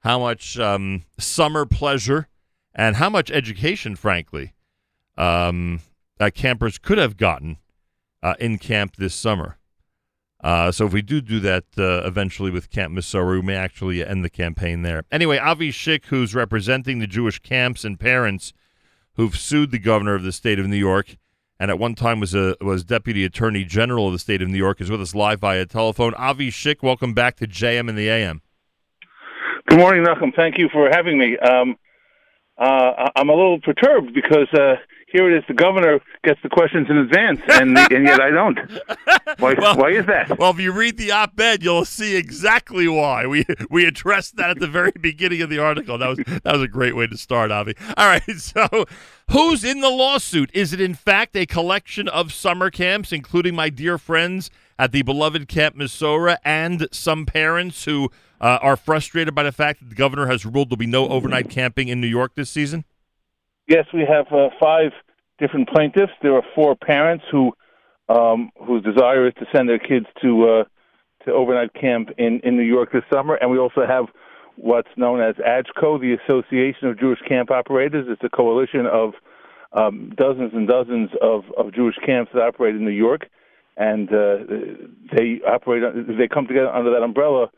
[0.00, 2.28] how much um, summer pleasure,
[2.74, 4.52] and how much education, frankly,
[5.16, 5.80] um,
[6.34, 7.58] campers could have gotten
[8.22, 9.58] uh, in camp this summer.
[10.42, 14.04] Uh, so if we do do that uh, eventually with Camp Mesorah, we may actually
[14.04, 15.04] end the campaign there.
[15.12, 18.52] Anyway, Avi Schick, who's representing the Jewish camps and parents
[19.14, 21.16] who've sued the governor of the state of New York
[21.62, 24.58] and at one time was a was Deputy Attorney General of the state of New
[24.58, 26.12] York, is with us live via telephone.
[26.14, 28.42] Avi Schick, welcome back to JM in the AM.
[29.68, 30.34] Good morning, Nachum.
[30.34, 31.38] Thank you for having me.
[31.38, 31.76] Um,
[32.58, 34.74] uh, I'm a little perturbed because uh,
[35.12, 38.58] here it is: the governor gets the questions in advance, and and yet I don't.
[39.38, 39.54] Why?
[39.58, 40.38] well, why is that?
[40.38, 43.26] Well, if you read the op-ed, you'll see exactly why.
[43.26, 45.98] We we addressed that at the very beginning of the article.
[45.98, 47.74] That was that was a great way to start, Avi.
[47.96, 48.86] All right, so
[49.30, 50.50] who's in the lawsuit?
[50.54, 55.02] Is it in fact a collection of summer camps, including my dear friends at the
[55.02, 58.10] beloved Camp Mesorah, and some parents who
[58.40, 61.48] uh, are frustrated by the fact that the governor has ruled there'll be no overnight
[61.48, 62.84] camping in New York this season?
[63.68, 64.90] Yes, we have uh, five
[65.38, 66.12] different plaintiffs.
[66.22, 67.52] There are four parents who
[68.08, 70.64] um, whose desire is to send their kids to uh,
[71.24, 74.06] to overnight camp in, in New York this summer, and we also have
[74.56, 78.06] what's known as AJCO, the Association of Jewish Camp Operators.
[78.08, 79.14] It's a coalition of
[79.72, 83.28] um, dozens and dozens of, of Jewish camps that operate in New York,
[83.76, 84.38] and uh,
[85.16, 85.82] they operate.
[86.18, 87.50] They come together under that umbrella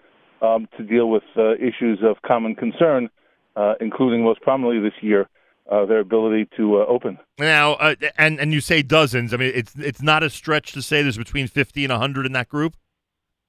[0.43, 3.09] um, to deal with uh, issues of common concern,
[3.57, 5.27] uh, including most prominently this year
[5.71, 7.19] uh, their ability to uh, open.
[7.39, 9.33] Now, uh, and and you say dozens.
[9.33, 12.33] I mean, it's it's not a stretch to say there's between fifty and hundred in
[12.33, 12.77] that group.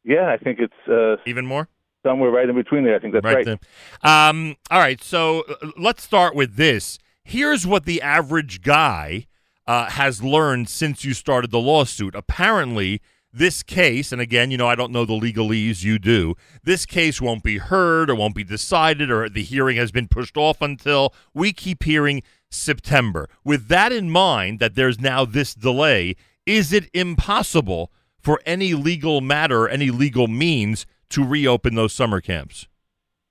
[0.03, 1.67] Yeah, I think it's uh, even more.
[2.03, 2.95] Somewhere right in between there.
[2.95, 3.47] I think that's right.
[3.47, 4.29] right.
[4.29, 6.99] Um, all right, so uh, let's start with this.
[7.23, 9.25] Here's what the average guy
[9.65, 12.13] uh, has learned since you started the lawsuit.
[12.13, 13.01] Apparently,
[13.35, 16.35] this case, and again, you know, I don't know the legalese, you do.
[16.63, 20.37] This case won't be heard or won't be decided or the hearing has been pushed
[20.37, 23.27] off until we keep hearing September.
[23.43, 26.15] With that in mind, that there's now this delay,
[26.45, 32.67] is it impossible for any legal matter, any legal means to reopen those summer camps?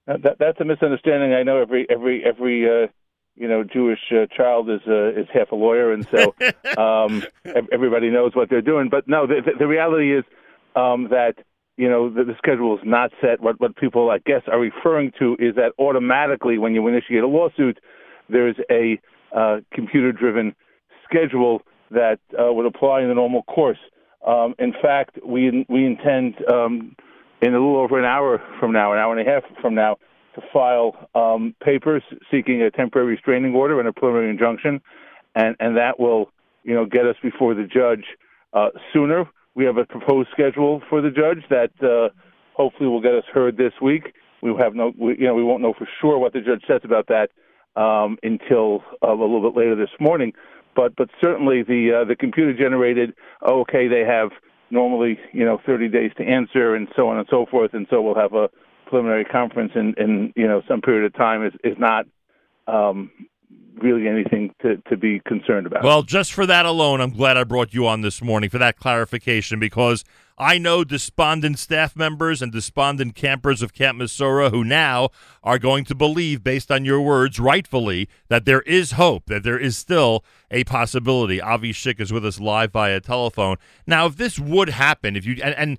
[0.06, 1.32] That, that's a misunderstanding.
[1.32, 2.88] I know every every every uh,
[3.36, 6.34] you know Jewish uh, child is uh, is half a lawyer, and so
[6.78, 7.22] um,
[7.72, 8.88] everybody knows what they're doing.
[8.88, 10.24] But no, the, the reality is
[10.76, 11.34] um, that
[11.76, 13.40] you know the, the schedule is not set.
[13.40, 17.28] What what people I guess are referring to is that automatically when you initiate a
[17.28, 17.78] lawsuit,
[18.28, 19.00] there's a
[19.36, 20.54] uh, computer-driven
[21.04, 23.78] schedule that uh, would apply in the normal course.
[24.26, 26.94] Um, in fact, we we intend um,
[27.42, 29.96] in a little over an hour from now, an hour and a half from now,
[30.34, 34.80] to file um, papers seeking a temporary restraining order and a preliminary injunction,
[35.34, 36.30] and and that will
[36.62, 38.04] you know get us before the judge
[38.52, 39.28] uh, sooner.
[39.54, 42.08] We have a proposed schedule for the judge that uh,
[42.54, 44.14] hopefully will get us heard this week.
[44.42, 46.80] We have no, we, you know, we won't know for sure what the judge says
[46.84, 47.30] about that
[47.80, 50.32] um, until uh, a little bit later this morning.
[50.74, 53.14] But but certainly the uh, the computer generated.
[53.46, 54.30] Okay, they have
[54.70, 58.02] normally you know 30 days to answer and so on and so forth, and so
[58.02, 58.50] we'll have a
[58.86, 62.06] preliminary conference in, in you know some period of time is is not
[62.66, 63.10] um,
[63.78, 65.82] really anything to, to be concerned about.
[65.82, 68.76] Well, just for that alone, I'm glad I brought you on this morning for that
[68.76, 70.04] clarification because
[70.36, 75.10] I know despondent staff members and despondent campers of Camp Mesorah who now
[75.42, 79.58] are going to believe, based on your words, rightfully, that there is hope, that there
[79.58, 81.40] is still a possibility.
[81.40, 83.56] Avi Schick is with us live via telephone.
[83.86, 85.78] Now, if this would happen, if you and, and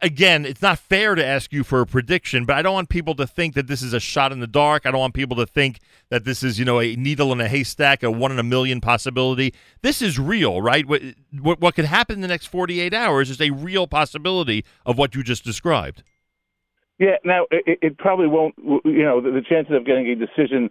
[0.00, 3.14] again, it's not fair to ask you for a prediction, but I don't want people
[3.16, 4.86] to think that this is a shot in the dark.
[4.86, 7.48] I don't want people to think that this is, you know, a needle in a
[7.48, 9.54] haystack, a one in a million possibility.
[9.82, 10.86] This is real, right?
[10.86, 11.02] What,
[11.40, 15.14] what, what could happen in the next 48 hours is a real possibility of what
[15.14, 16.02] you just described.
[16.98, 20.68] Yeah, now it, it probably won't, you know, the, the, chances of getting a decision,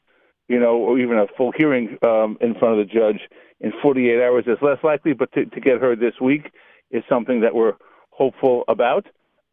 [0.50, 3.22] you know, or even a full hearing um, in front of the judge
[3.62, 6.52] in 48 hours is less likely, but to, to get heard this week
[6.92, 7.74] is something that we're
[8.18, 9.06] hopeful about.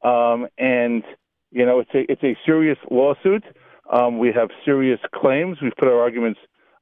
[0.03, 1.05] Um, and
[1.51, 3.45] you know, it's a it's a serious lawsuit.
[3.93, 5.59] Um, we have serious claims.
[5.63, 6.41] We've put our arguments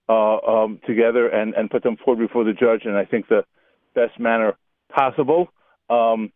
[0.09, 3.45] uh, um, together and, and put them forward before the judge, and I think the
[3.95, 4.57] best manner
[4.95, 5.49] possible.
[5.91, 6.33] Um,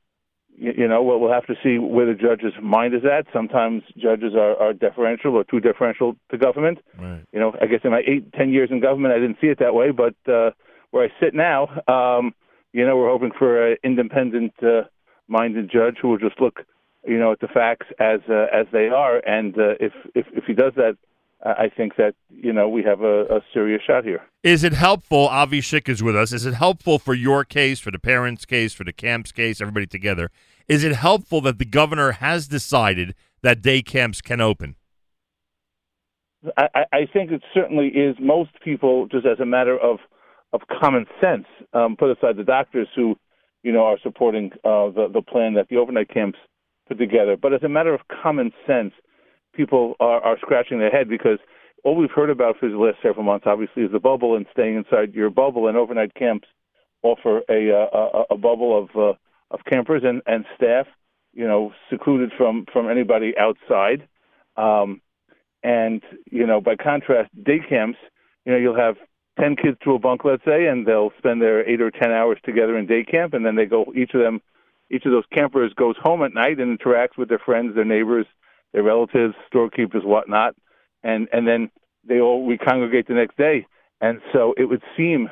[0.57, 3.27] you, you, know, we'll, we'll have to see where the judge's mind is at.
[3.33, 6.79] Sometimes judges are, are deferential or too deferential to government.
[6.99, 7.25] Right.
[7.33, 9.61] You know, I guess in my eight, ten years in government, I didn't see it
[9.61, 10.51] that way, but uh,
[10.91, 12.35] where I sit now, um,
[12.73, 14.83] you know, we're hoping for an independent uh,
[15.29, 16.61] minded judge who will just look,
[17.07, 19.19] you know, at the facts as uh, as they are.
[19.27, 20.97] And uh, if, if if he does that,
[21.45, 24.23] I think that you know we have a, a, serious shot here.
[24.43, 25.29] Is it helpful?
[25.29, 26.33] Avi Schick is with us.
[26.33, 29.87] Is it helpful for your case, for the parents' case, for the camp's case, everybody
[29.87, 30.31] together?
[30.67, 34.77] Is it helpful that the governor has decided that day camps can open?
[36.57, 38.17] I, I think it certainly is.
[38.21, 39.99] Most people, just as a matter of
[40.53, 43.17] of common sense, um, put aside the doctors who
[43.67, 46.39] you know, are supporting uh, the the plan that the overnight camps
[46.87, 47.37] put together.
[47.37, 48.93] But as a matter of common sense,
[49.57, 51.41] people are, are scratching their head because
[51.83, 54.77] all we've heard about for the last several months, obviously, is the bubble and staying
[54.77, 55.67] inside your bubble.
[55.67, 56.47] And overnight camps
[57.03, 59.15] offer a a, a bubble of uh,
[59.51, 60.87] of campers and and staff,
[61.33, 64.07] you know, secluded from from anybody outside.
[64.57, 65.01] Um,
[65.65, 67.99] and you know, by contrast, day camps,
[68.45, 68.95] you know, you'll have
[69.39, 72.39] ten kids to a bunk, let's say, and they'll spend their eight or ten hours
[72.45, 73.93] together in day camp, and then they go.
[73.95, 74.41] Each of them,
[74.91, 78.27] each of those campers goes home at night and interacts with their friends, their neighbors,
[78.73, 80.55] their relatives, storekeepers, whatnot,
[81.03, 81.71] and and then
[82.07, 83.67] they all recongregate the next day.
[84.01, 85.29] And so it would seem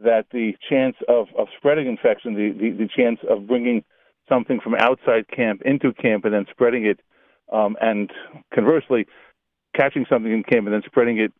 [0.00, 3.84] that the chance of, of spreading infection, the, the, the chance of bringing
[4.28, 7.00] something from outside camp into camp and then spreading it,
[7.52, 8.10] um, and
[8.52, 9.06] conversely,
[9.76, 11.32] catching something in camp and then spreading it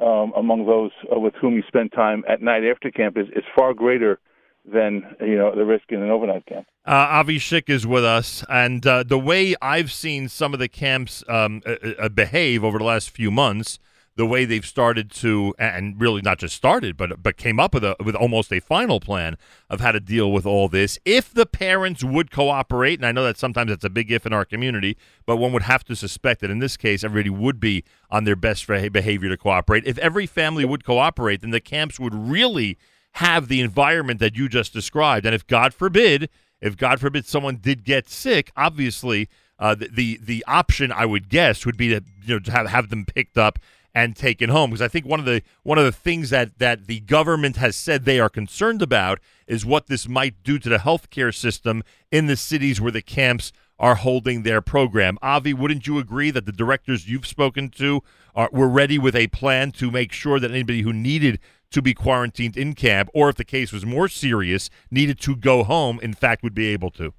[0.00, 3.44] um, among those uh, with whom you spend time at night after camp is, is
[3.56, 4.18] far greater
[4.64, 6.66] than you know the risk in an overnight camp.
[6.86, 10.68] Uh, Avi Schick is with us, and uh, the way I've seen some of the
[10.68, 13.78] camps um, uh, uh behave over the last few months
[14.16, 17.84] the way they've started to, and really not just started, but but came up with
[17.84, 19.36] a with almost a final plan
[19.68, 20.98] of how to deal with all this.
[21.04, 24.32] If the parents would cooperate, and I know that sometimes that's a big if in
[24.32, 24.96] our community,
[25.26, 28.36] but one would have to suspect that in this case, everybody would be on their
[28.36, 29.84] best behavior to cooperate.
[29.84, 32.78] If every family would cooperate, then the camps would really
[33.14, 35.26] have the environment that you just described.
[35.26, 36.28] And if God forbid,
[36.60, 39.28] if God forbid someone did get sick, obviously.
[39.56, 42.66] Uh, the, the the option I would guess would be to you know to have
[42.66, 43.60] have them picked up
[43.94, 46.86] and taken home because I think one of the one of the things that that
[46.86, 50.78] the government has said they are concerned about is what this might do to the
[50.78, 55.18] healthcare system in the cities where the camps are holding their program.
[55.22, 58.02] Avi, wouldn't you agree that the directors you've spoken to
[58.34, 61.38] are were ready with a plan to make sure that anybody who needed
[61.70, 65.64] to be quarantined in camp or if the case was more serious needed to go
[65.64, 67.12] home in fact would be able to?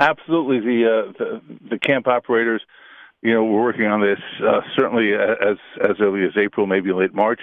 [0.00, 1.40] Absolutely the uh, the,
[1.70, 2.62] the camp operators
[3.22, 7.14] you know, we're working on this uh, certainly as as early as April, maybe late
[7.14, 7.40] March,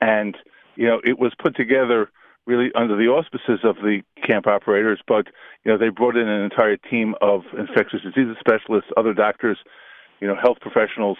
[0.00, 0.36] and
[0.76, 2.10] you know, it was put together
[2.46, 5.00] really under the auspices of the camp operators.
[5.06, 5.26] But
[5.64, 9.58] you know, they brought in an entire team of infectious diseases specialists, other doctors,
[10.20, 11.18] you know, health professionals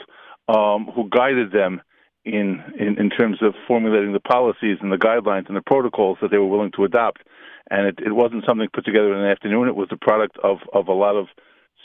[0.49, 1.83] um, who guided them
[2.25, 6.31] in, in in terms of formulating the policies and the guidelines and the protocols that
[6.31, 7.23] they were willing to adopt.
[7.71, 9.69] And it, it wasn't something put together in an afternoon.
[9.69, 11.27] It was the product of of a lot of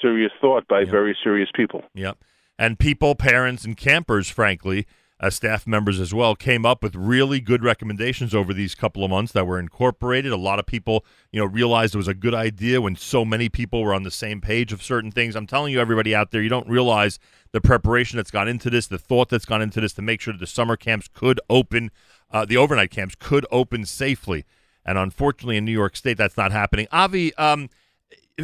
[0.06, 0.90] serious thought by yep.
[0.90, 1.84] very serious people.
[1.96, 2.18] Yep.
[2.58, 4.86] And people, parents, and campers, frankly,
[5.20, 9.10] uh, staff members as well, came up with really good recommendations over these couple of
[9.10, 10.32] months that were incorporated.
[10.32, 13.48] A lot of people, you know, realized it was a good idea when so many
[13.50, 15.36] people were on the same page of certain things.
[15.36, 17.18] I'm telling you, everybody out there, you don't realize
[17.52, 20.34] the preparation that's gone into this, the thought that's gone into this to make sure
[20.34, 21.92] that the summer camps could open,
[22.32, 24.46] uh, the overnight camps could open safely.
[24.86, 26.88] And unfortunately, in New York State, that's not happening.
[26.92, 27.70] Avi, um,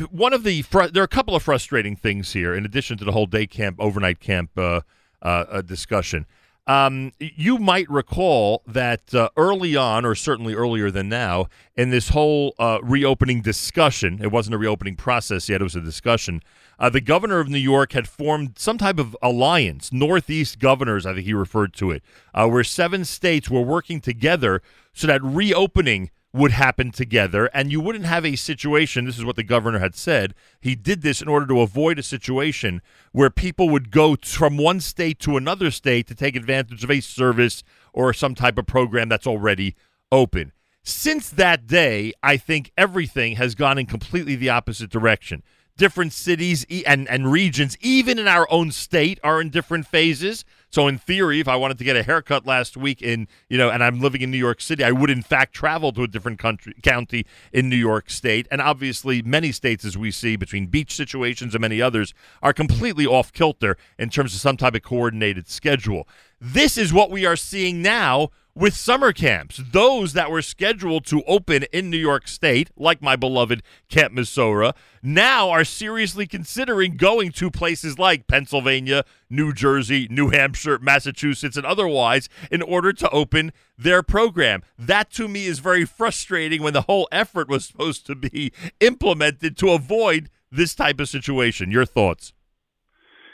[0.09, 3.05] one of the fr- there are a couple of frustrating things here in addition to
[3.05, 4.81] the whole day camp overnight camp uh,
[5.21, 6.25] uh, uh, discussion.
[6.67, 12.09] Um, you might recall that uh, early on or certainly earlier than now in this
[12.09, 16.39] whole uh, reopening discussion it wasn't a reopening process yet it was a discussion
[16.79, 21.15] uh, the governor of new york had formed some type of alliance northeast governors i
[21.15, 22.03] think he referred to it
[22.35, 24.61] where seven states were working together
[24.93, 29.05] so that reopening would happen together, and you wouldn't have a situation.
[29.05, 30.33] This is what the governor had said.
[30.59, 34.79] He did this in order to avoid a situation where people would go from one
[34.79, 37.63] state to another state to take advantage of a service
[37.93, 39.75] or some type of program that's already
[40.11, 40.53] open.
[40.83, 45.43] Since that day, I think everything has gone in completely the opposite direction
[45.81, 50.45] different cities and, and regions, even in our own state, are in different phases.
[50.69, 53.71] So in theory, if I wanted to get a haircut last week in, you know,
[53.71, 56.37] and I'm living in New York City, I would in fact travel to a different
[56.37, 58.47] country county in New York State.
[58.51, 62.13] And obviously, many states, as we see, between beach situations and many others,
[62.43, 66.07] are completely off kilter in terms of some type of coordinated schedule.
[66.39, 69.61] This is what we are seeing now with summer camps.
[69.71, 74.73] Those that were scheduled to open in New York State, like my beloved Camp Mesorah,
[75.01, 81.65] now are seriously considering going to places like Pennsylvania, New Jersey, New Hampshire, Massachusetts, and
[81.65, 84.63] otherwise in order to open their program.
[84.77, 89.57] That to me is very frustrating when the whole effort was supposed to be implemented
[89.57, 91.71] to avoid this type of situation.
[91.71, 92.33] Your thoughts?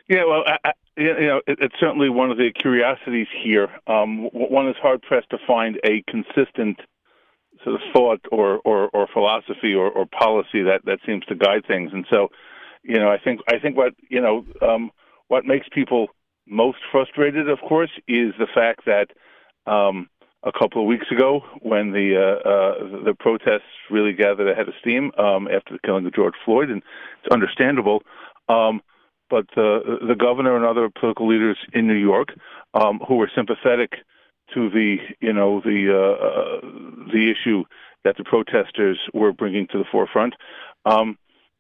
[0.10, 3.70] Yeah, well, I, you know, it, it's certainly one of the curiosities here.
[3.88, 6.80] Um, one is hard pressed to find a consistent
[7.64, 11.66] sort of thought or, or, or philosophy or, or policy that, that seems to guide
[11.68, 11.92] things.
[11.94, 12.30] And so,
[12.84, 14.92] you know, I think I think what you know um,
[15.28, 16.08] what makes people
[16.48, 19.10] most frustrated, of course, is the fact that
[19.70, 20.08] um,
[20.44, 24.70] a couple of weeks ago, when the uh, uh, the protests really gathered a head
[24.70, 26.82] of steam um, after the killing of George Floyd, and
[27.24, 28.04] it's understandable.
[28.48, 28.82] Um,
[29.30, 32.30] but uh, the governor and other political leaders in New York
[32.74, 33.94] um, who were sympathetic
[34.54, 37.64] to the you know the uh, uh, the issue
[38.04, 40.34] that the protesters were bringing to the forefront.
[40.86, 41.18] Um,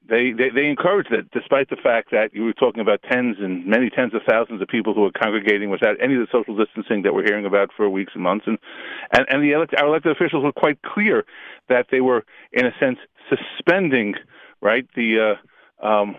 [0.09, 3.65] they, they they encouraged it, despite the fact that you were talking about tens and
[3.65, 7.01] many tens of thousands of people who were congregating without any of the social distancing
[7.01, 8.57] that we're hearing about for weeks and months, and
[9.11, 11.25] and, and the elect, our elected officials were quite clear
[11.67, 12.99] that they were, in a sense,
[13.29, 14.15] suspending
[14.61, 15.35] right the
[15.83, 16.15] uh, um,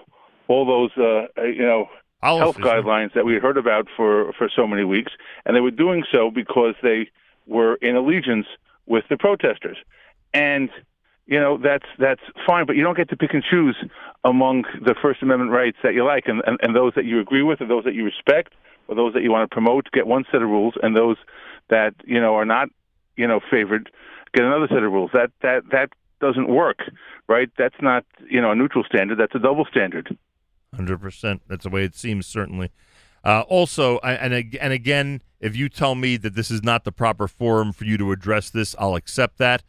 [0.49, 1.89] all those uh, you know
[2.23, 5.13] health guidelines that we heard about for for so many weeks,
[5.45, 7.09] and they were doing so because they
[7.47, 8.47] were in allegiance
[8.87, 9.77] with the protesters,
[10.35, 10.71] and
[11.27, 13.77] you know that's that's fine, but you don't get to pick and choose
[14.25, 17.43] among the First Amendment rights that you like and, and, and those that you agree
[17.43, 18.55] with, or those that you respect,
[18.89, 19.91] or those that you want to promote.
[19.93, 21.17] Get one set of rules, and those
[21.69, 22.69] that you know are not
[23.17, 23.91] you know favored
[24.35, 25.11] get another set of rules.
[25.13, 25.91] That that that
[26.21, 26.81] doesn't work,
[27.29, 27.51] right?
[27.57, 29.19] That's not you know a neutral standard.
[29.19, 30.17] That's a double standard.
[30.75, 31.43] Hundred percent.
[31.49, 32.27] That's the way it seems.
[32.27, 32.71] Certainly.
[33.25, 37.29] Uh, also, and and again, if you tell me that this is not the proper
[37.29, 39.63] forum for you to address this, I'll accept that.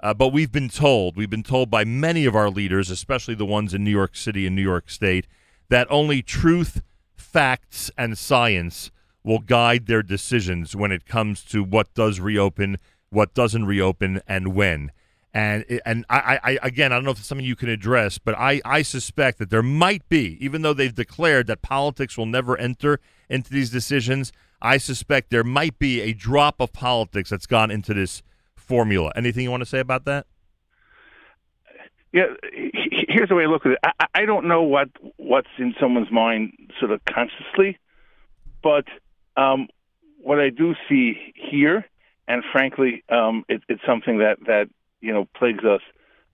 [0.00, 3.46] Uh, but we've been told, we've been told by many of our leaders, especially the
[3.46, 5.26] ones in New York City and New York State,
[5.68, 6.82] that only truth,
[7.14, 8.90] facts, and science
[9.24, 12.76] will guide their decisions when it comes to what does reopen,
[13.10, 14.92] what doesn't reopen, and when.
[15.36, 18.34] And and I, I again, I don't know if it's something you can address, but
[18.38, 22.56] I, I suspect that there might be, even though they've declared that politics will never
[22.56, 24.32] enter into these decisions,
[24.62, 28.22] I suspect there might be a drop of politics that's gone into this
[28.54, 29.12] formula.
[29.14, 30.26] Anything you want to say about that?
[32.14, 32.28] Yeah,
[33.06, 33.78] here's the way I look at it.
[33.84, 37.78] I, I don't know what what's in someone's mind, sort of consciously,
[38.62, 38.86] but
[39.36, 39.68] um,
[40.16, 41.84] what I do see here,
[42.26, 44.70] and frankly, um, it, it's something that that
[45.06, 45.80] you know plagues us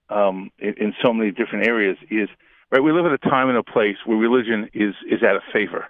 [0.09, 1.97] um, in, in so many different areas.
[2.11, 2.29] Is
[2.70, 2.83] right?
[2.83, 5.87] We live at a time and a place where religion is is out of favor,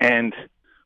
[0.00, 0.34] and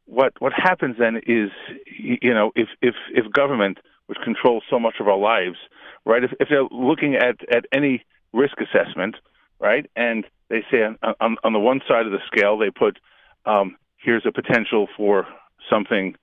[0.07, 1.51] what what happens then is
[1.87, 5.57] you know if if if government which controls so much of our lives,
[6.05, 6.22] right?
[6.22, 8.05] If, if they're looking at, at any
[8.35, 9.16] risk assessment,
[9.59, 12.99] right, and they say on, on, on the one side of the scale they put
[13.47, 15.27] um, here's a potential for
[15.70, 16.14] something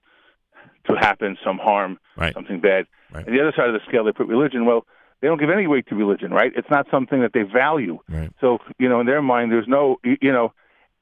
[0.89, 2.33] to happen, some harm, right.
[2.33, 2.85] something bad.
[3.13, 3.25] Right.
[3.25, 4.65] And the other side of the scale they put religion.
[4.65, 4.85] Well,
[5.21, 6.51] they don't give any weight to religion, right?
[6.55, 7.99] It's not something that they value.
[8.09, 8.31] Right.
[8.41, 10.53] So you know, in their mind, there's no you know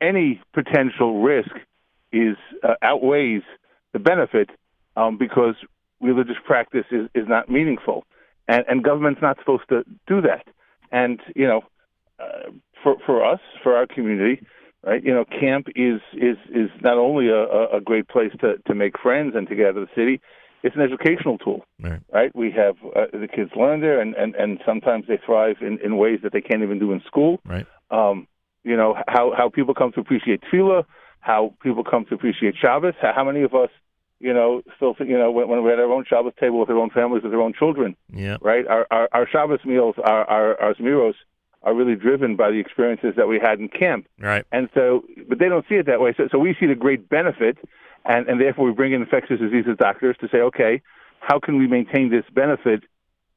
[0.01, 1.51] any potential risk
[2.11, 3.43] is uh, outweighs
[3.93, 4.49] the benefit
[4.95, 5.55] um, because
[6.01, 8.05] religious practice is, is not meaningful,
[8.47, 10.45] and, and government's not supposed to do that.
[10.91, 11.61] And you know,
[12.19, 12.51] uh,
[12.83, 14.45] for for us, for our community,
[14.83, 15.03] right?
[15.03, 18.99] You know, camp is is is not only a, a great place to to make
[18.99, 20.21] friends and to get out of the city.
[20.61, 22.01] It's an educational tool, right?
[22.11, 22.35] right?
[22.35, 25.95] We have uh, the kids learn there, and, and, and sometimes they thrive in, in
[25.95, 27.39] ways that they can't even do in school.
[27.45, 27.65] Right.
[27.91, 28.27] Um,
[28.65, 30.83] you know how how people come to appreciate tefillah,
[31.21, 32.93] how people come to appreciate Shabbos.
[33.01, 33.69] How, how many of us
[34.21, 36.77] you know, still, you know, when, when we had our own Shabbos table with our
[36.77, 37.95] own families, with our own children.
[38.13, 38.35] Yeah.
[38.41, 38.67] Right.
[38.67, 41.13] Our our, our Shabbos meals, our our, our Zmiros,
[41.63, 44.07] are really driven by the experiences that we had in camp.
[44.19, 44.45] Right.
[44.51, 46.13] And so, but they don't see it that way.
[46.15, 47.57] So, so we see the great benefit,
[48.05, 50.81] and and therefore we bring in infectious diseases doctors to say, okay,
[51.19, 52.83] how can we maintain this benefit?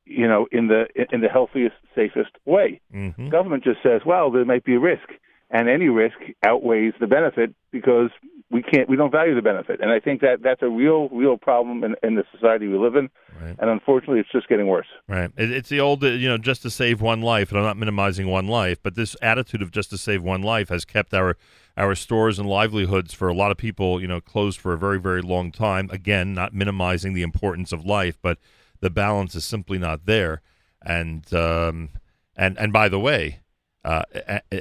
[0.04, 2.80] You know, in the in the healthiest, safest way.
[2.94, 3.28] Mm-hmm.
[3.28, 5.08] Government just says, well, there might be a risk,
[5.52, 8.10] and any risk outweighs the benefit because
[8.50, 9.80] we can't we don't value the benefit.
[9.80, 12.96] And i think that that's a real real problem in, in the society we live
[12.96, 13.10] in.
[13.40, 13.56] Right.
[13.58, 14.86] and unfortunately it's just getting worse.
[15.08, 15.30] Right.
[15.36, 18.28] It, it's the old you know just to save one life and i'm not minimizing
[18.28, 21.36] one life but this attitude of just to save one life has kept our
[21.76, 24.98] our stores and livelihoods for a lot of people you know closed for a very
[24.98, 25.88] very long time.
[25.92, 28.38] Again not minimizing the importance of life but
[28.80, 30.40] the balance is simply not there.
[30.84, 31.90] And um
[32.36, 33.41] and and by the way
[33.84, 34.02] uh,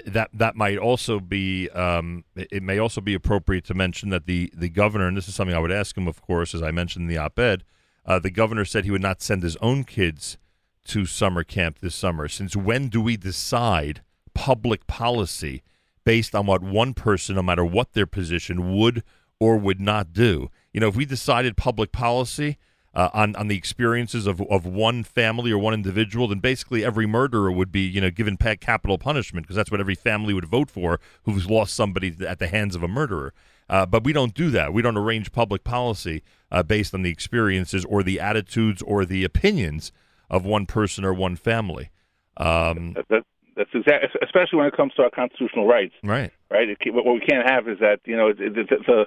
[0.07, 4.51] that that might also be um, it may also be appropriate to mention that the
[4.55, 7.03] the governor and this is something I would ask him of course as I mentioned
[7.03, 7.63] in the op-ed
[8.05, 10.37] uh, the governor said he would not send his own kids
[10.85, 12.27] to summer camp this summer.
[12.27, 14.01] Since when do we decide
[14.33, 15.61] public policy
[16.03, 19.03] based on what one person no matter what their position would
[19.39, 20.49] or would not do?
[20.73, 22.57] You know if we decided public policy
[22.93, 27.05] uh, on on the experiences of of one family or one individual, then basically every
[27.05, 30.69] murderer would be you know given capital punishment because that's what every family would vote
[30.69, 33.33] for who's lost somebody at the hands of a murderer.
[33.69, 34.73] Uh, but we don't do that.
[34.73, 39.23] We don't arrange public policy uh, based on the experiences or the attitudes or the
[39.23, 39.93] opinions
[40.29, 41.89] of one person or one family.
[42.35, 43.23] Um, that,
[43.55, 45.93] that's exactly, especially when it comes to our constitutional rights.
[46.03, 46.31] Right.
[46.49, 46.69] Right.
[46.69, 49.05] It, what we can't have is that you know it, it, the,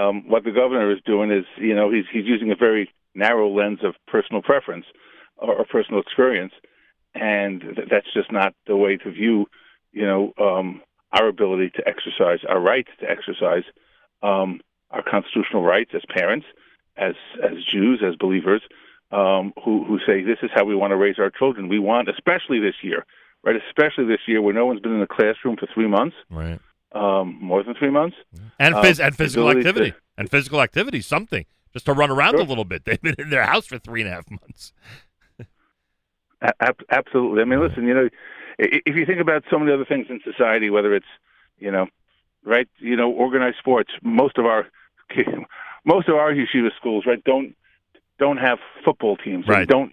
[0.00, 3.48] um, what the governor is doing is you know he's he's using a very narrow
[3.48, 4.86] lens of personal preference
[5.36, 6.52] or, personal experience,
[7.14, 9.46] and th- that's just not the way to view,
[9.92, 10.80] you know, um,
[11.12, 13.64] our ability to exercise our rights to exercise
[14.22, 14.60] um,
[14.90, 16.46] our constitutional rights as parents
[16.96, 18.62] as as Jews, as believers,
[19.12, 21.68] um, who who say this is how we want to raise our children.
[21.68, 23.04] We want, especially this year,
[23.44, 23.56] right?
[23.68, 26.58] Especially this year where no one's been in the classroom for three months, right?
[26.92, 28.16] Um, more than three months,
[28.58, 31.44] and phys- and physical activity to, and physical activity, something
[31.76, 32.40] just to run around sure.
[32.40, 32.84] a little bit.
[32.86, 34.72] They've been in their house for three and a half months.
[36.90, 37.42] absolutely.
[37.42, 38.08] I mean, listen, you know,
[38.58, 41.06] if you think about so many other things in society, whether it's
[41.58, 41.86] you know,
[42.44, 44.66] right, you know, organized sports, most of our
[45.84, 47.54] most of our yeshiva schools, right, don't
[48.18, 49.46] don't have football teams.
[49.46, 49.68] Right.
[49.68, 49.92] Don't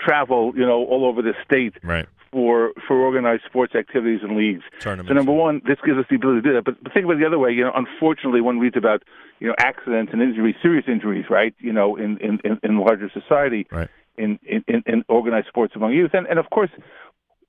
[0.00, 2.06] travel, you know, all over the state right.
[2.32, 4.62] For for organized sports activities and leagues.
[4.80, 5.08] Tournaments.
[5.08, 6.64] So number one, this gives us the ability to do that.
[6.64, 7.50] But, but think about it the other way.
[7.50, 9.02] You know, unfortunately, one reads about
[9.38, 11.54] you know accidents and injuries, serious injuries, right?
[11.58, 13.88] You know, in in in, in larger society, right.
[14.16, 16.70] in, in in organized sports among youth, and and of course,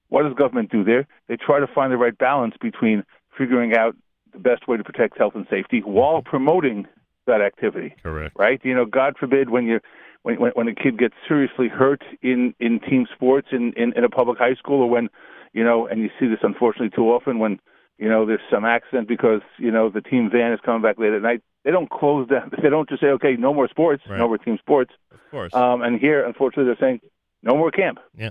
[0.09, 1.07] what does government do there?
[1.27, 3.03] They try to find the right balance between
[3.37, 3.95] figuring out
[4.33, 6.29] the best way to protect health and safety while mm-hmm.
[6.29, 6.87] promoting
[7.27, 7.95] that activity.
[8.01, 8.35] Correct.
[8.37, 8.59] Right?
[8.63, 9.79] You know, God forbid when you
[10.23, 14.03] when when, when a kid gets seriously hurt in in team sports in, in in
[14.03, 15.09] a public high school or when
[15.53, 17.59] you know, and you see this unfortunately too often when
[17.97, 21.13] you know there's some accident because you know the team van is coming back late
[21.13, 21.41] at night.
[21.63, 22.51] They don't close down.
[22.61, 24.17] They don't just say, okay, no more sports, right.
[24.17, 24.91] no more team sports.
[25.11, 25.53] Of course.
[25.53, 27.01] Um, and here, unfortunately, they're saying
[27.43, 27.99] no more camp.
[28.15, 28.29] Yeah.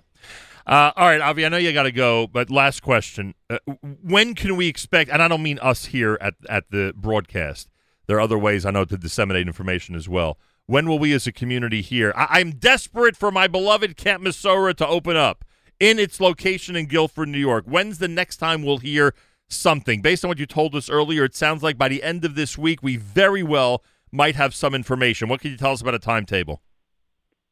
[0.66, 3.58] Uh, all right, Avi, I know you got to go, but last question: uh,
[4.02, 5.10] When can we expect?
[5.10, 7.68] And I don't mean us here at at the broadcast.
[8.06, 10.36] There are other ways I know to disseminate information as well.
[10.70, 12.12] When will we, as a community, here?
[12.14, 15.44] I- am desperate for my beloved Camp Mesorah to open up
[15.80, 17.64] in its location in Guilford, New York.
[17.66, 19.12] When's the next time we'll hear
[19.48, 20.00] something?
[20.00, 22.56] Based on what you told us earlier, it sounds like by the end of this
[22.56, 25.28] week, we very well might have some information.
[25.28, 26.62] What can you tell us about a timetable?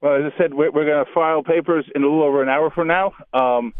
[0.00, 2.48] Well, as I said, we're, we're going to file papers in a little over an
[2.48, 3.14] hour from now.
[3.32, 3.74] Um,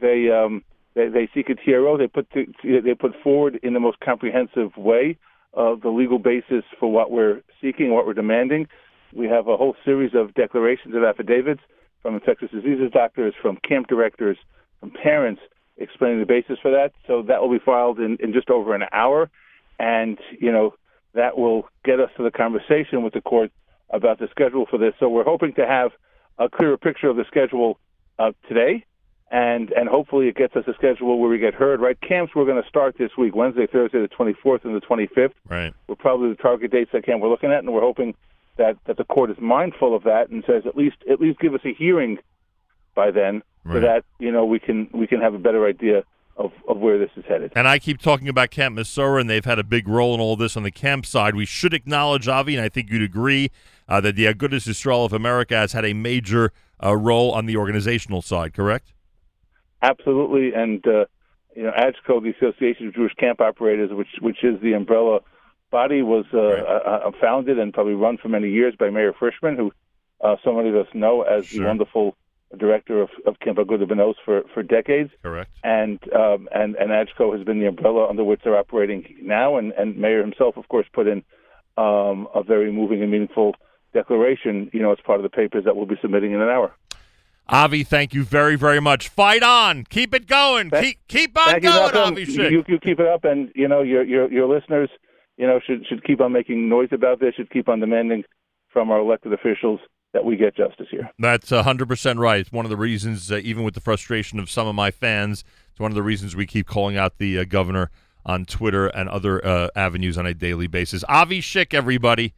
[0.00, 0.62] they, um,
[0.94, 1.98] they they seek a TRO.
[1.98, 5.18] They put they put forward in the most comprehensive way
[5.56, 8.66] uh, the legal basis for what we're seeking, what we're demanding.
[9.14, 11.60] We have a whole series of declarations of affidavits
[12.02, 14.36] from infectious diseases doctors, from camp directors,
[14.80, 15.40] from parents
[15.76, 16.92] explaining the basis for that.
[17.06, 19.30] So that will be filed in, in just over an hour,
[19.78, 20.74] and you know
[21.14, 23.52] that will get us to the conversation with the court
[23.90, 24.94] about the schedule for this.
[24.98, 25.92] So we're hoping to have
[26.38, 27.78] a clearer picture of the schedule
[28.18, 28.84] uh, today,
[29.30, 31.80] and and hopefully it gets us a schedule where we get heard.
[31.80, 35.32] Right, camps we're going to start this week, Wednesday, Thursday, the 24th, and the 25th.
[35.48, 38.14] Right, we're probably the target dates that camp we're looking at, and we're hoping
[38.56, 41.54] that that the court is mindful of that and says at least at least give
[41.54, 42.18] us a hearing
[42.94, 43.74] by then, right.
[43.74, 46.04] so that you know we can we can have a better idea
[46.36, 47.52] of, of where this is headed.
[47.54, 50.36] And I keep talking about Camp Mesorah, and they've had a big role in all
[50.36, 51.34] this on the camp side.
[51.36, 53.50] We should acknowledge, Avi, and I think you'd agree,
[53.88, 56.52] uh, that the Agudas Yisrael of America has had a major
[56.82, 58.92] uh, role on the organizational side, correct?
[59.82, 61.04] Absolutely, and uh,
[61.54, 65.20] you know, AJCO, the Association of Jewish Camp Operators, which which is the umbrella
[65.74, 66.62] body, was uh, right.
[66.62, 69.72] Uh, uh, founded and probably run for many years by Meir Frischman, who
[70.20, 71.60] uh, so many of us know as sure.
[71.60, 72.16] the wonderful
[72.56, 75.10] director of, of Camp Aguda B'nos for, for decades.
[75.22, 75.50] Correct.
[75.64, 79.72] And um, and and AJCO has been the umbrella under which they're operating now, and
[79.72, 81.24] and Mayor himself, of course, put in
[81.76, 83.56] um, a very moving and meaningful
[83.92, 86.72] declaration, you know, as part of the papers that we'll be submitting in an hour.
[87.48, 89.08] Avi, thank you very, very much.
[89.08, 92.32] Fight on, keep it going, thank, keep keep on going, you, Avi.
[92.32, 94.88] You, you keep it up, and you know your your your listeners,
[95.36, 97.34] you know, should should keep on making noise about this.
[97.34, 98.24] Should keep on demanding
[98.68, 99.80] from our elected officials
[100.12, 101.10] that we get justice here.
[101.18, 102.40] That's 100% right.
[102.40, 105.44] It's one of the reasons, uh, even with the frustration of some of my fans,
[105.70, 107.90] it's one of the reasons we keep calling out the uh, governor
[108.24, 111.04] on Twitter and other uh, avenues on a daily basis.
[111.08, 112.32] Avi Schick, everybody.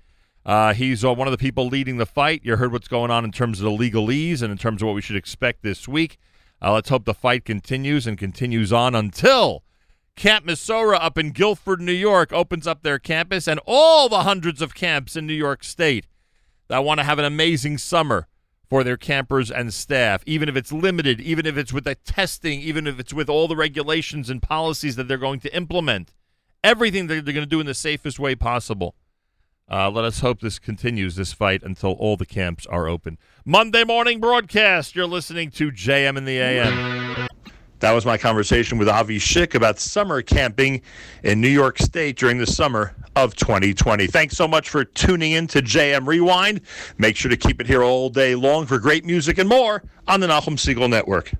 [0.45, 2.41] Uh, he's uh, one of the people leading the fight.
[2.45, 4.95] You heard what's going on in terms of the legalese and in terms of what
[4.95, 6.19] we should expect this week.
[6.63, 9.63] Uh, let's hope the fight continues and continues on until
[10.17, 14.62] Camp Mesorah up in Guilford, New York, opens up their campus and all the hundreds
[14.62, 16.07] of camps in New York State
[16.69, 18.27] that want to have an amazing summer
[18.69, 22.61] for their campers and staff, even if it's limited, even if it's with the testing,
[22.61, 26.14] even if it's with all the regulations and policies that they're going to implement.
[26.64, 28.97] Everything that they're going to do in the safest way possible.
[29.71, 33.19] Uh, let us hope this continues, this fight, until all the camps are open.
[33.45, 34.97] Monday morning broadcast.
[34.97, 37.29] You're listening to JM in the AM.
[37.81, 40.81] That was my conversation with Avi Schick about summer camping
[41.22, 44.07] in New York State during the summer of 2020.
[44.07, 46.62] Thanks so much for tuning in to JM Rewind.
[46.97, 50.20] Make sure to keep it here all day long for great music and more on
[50.20, 51.33] the Nachum Siegel Network.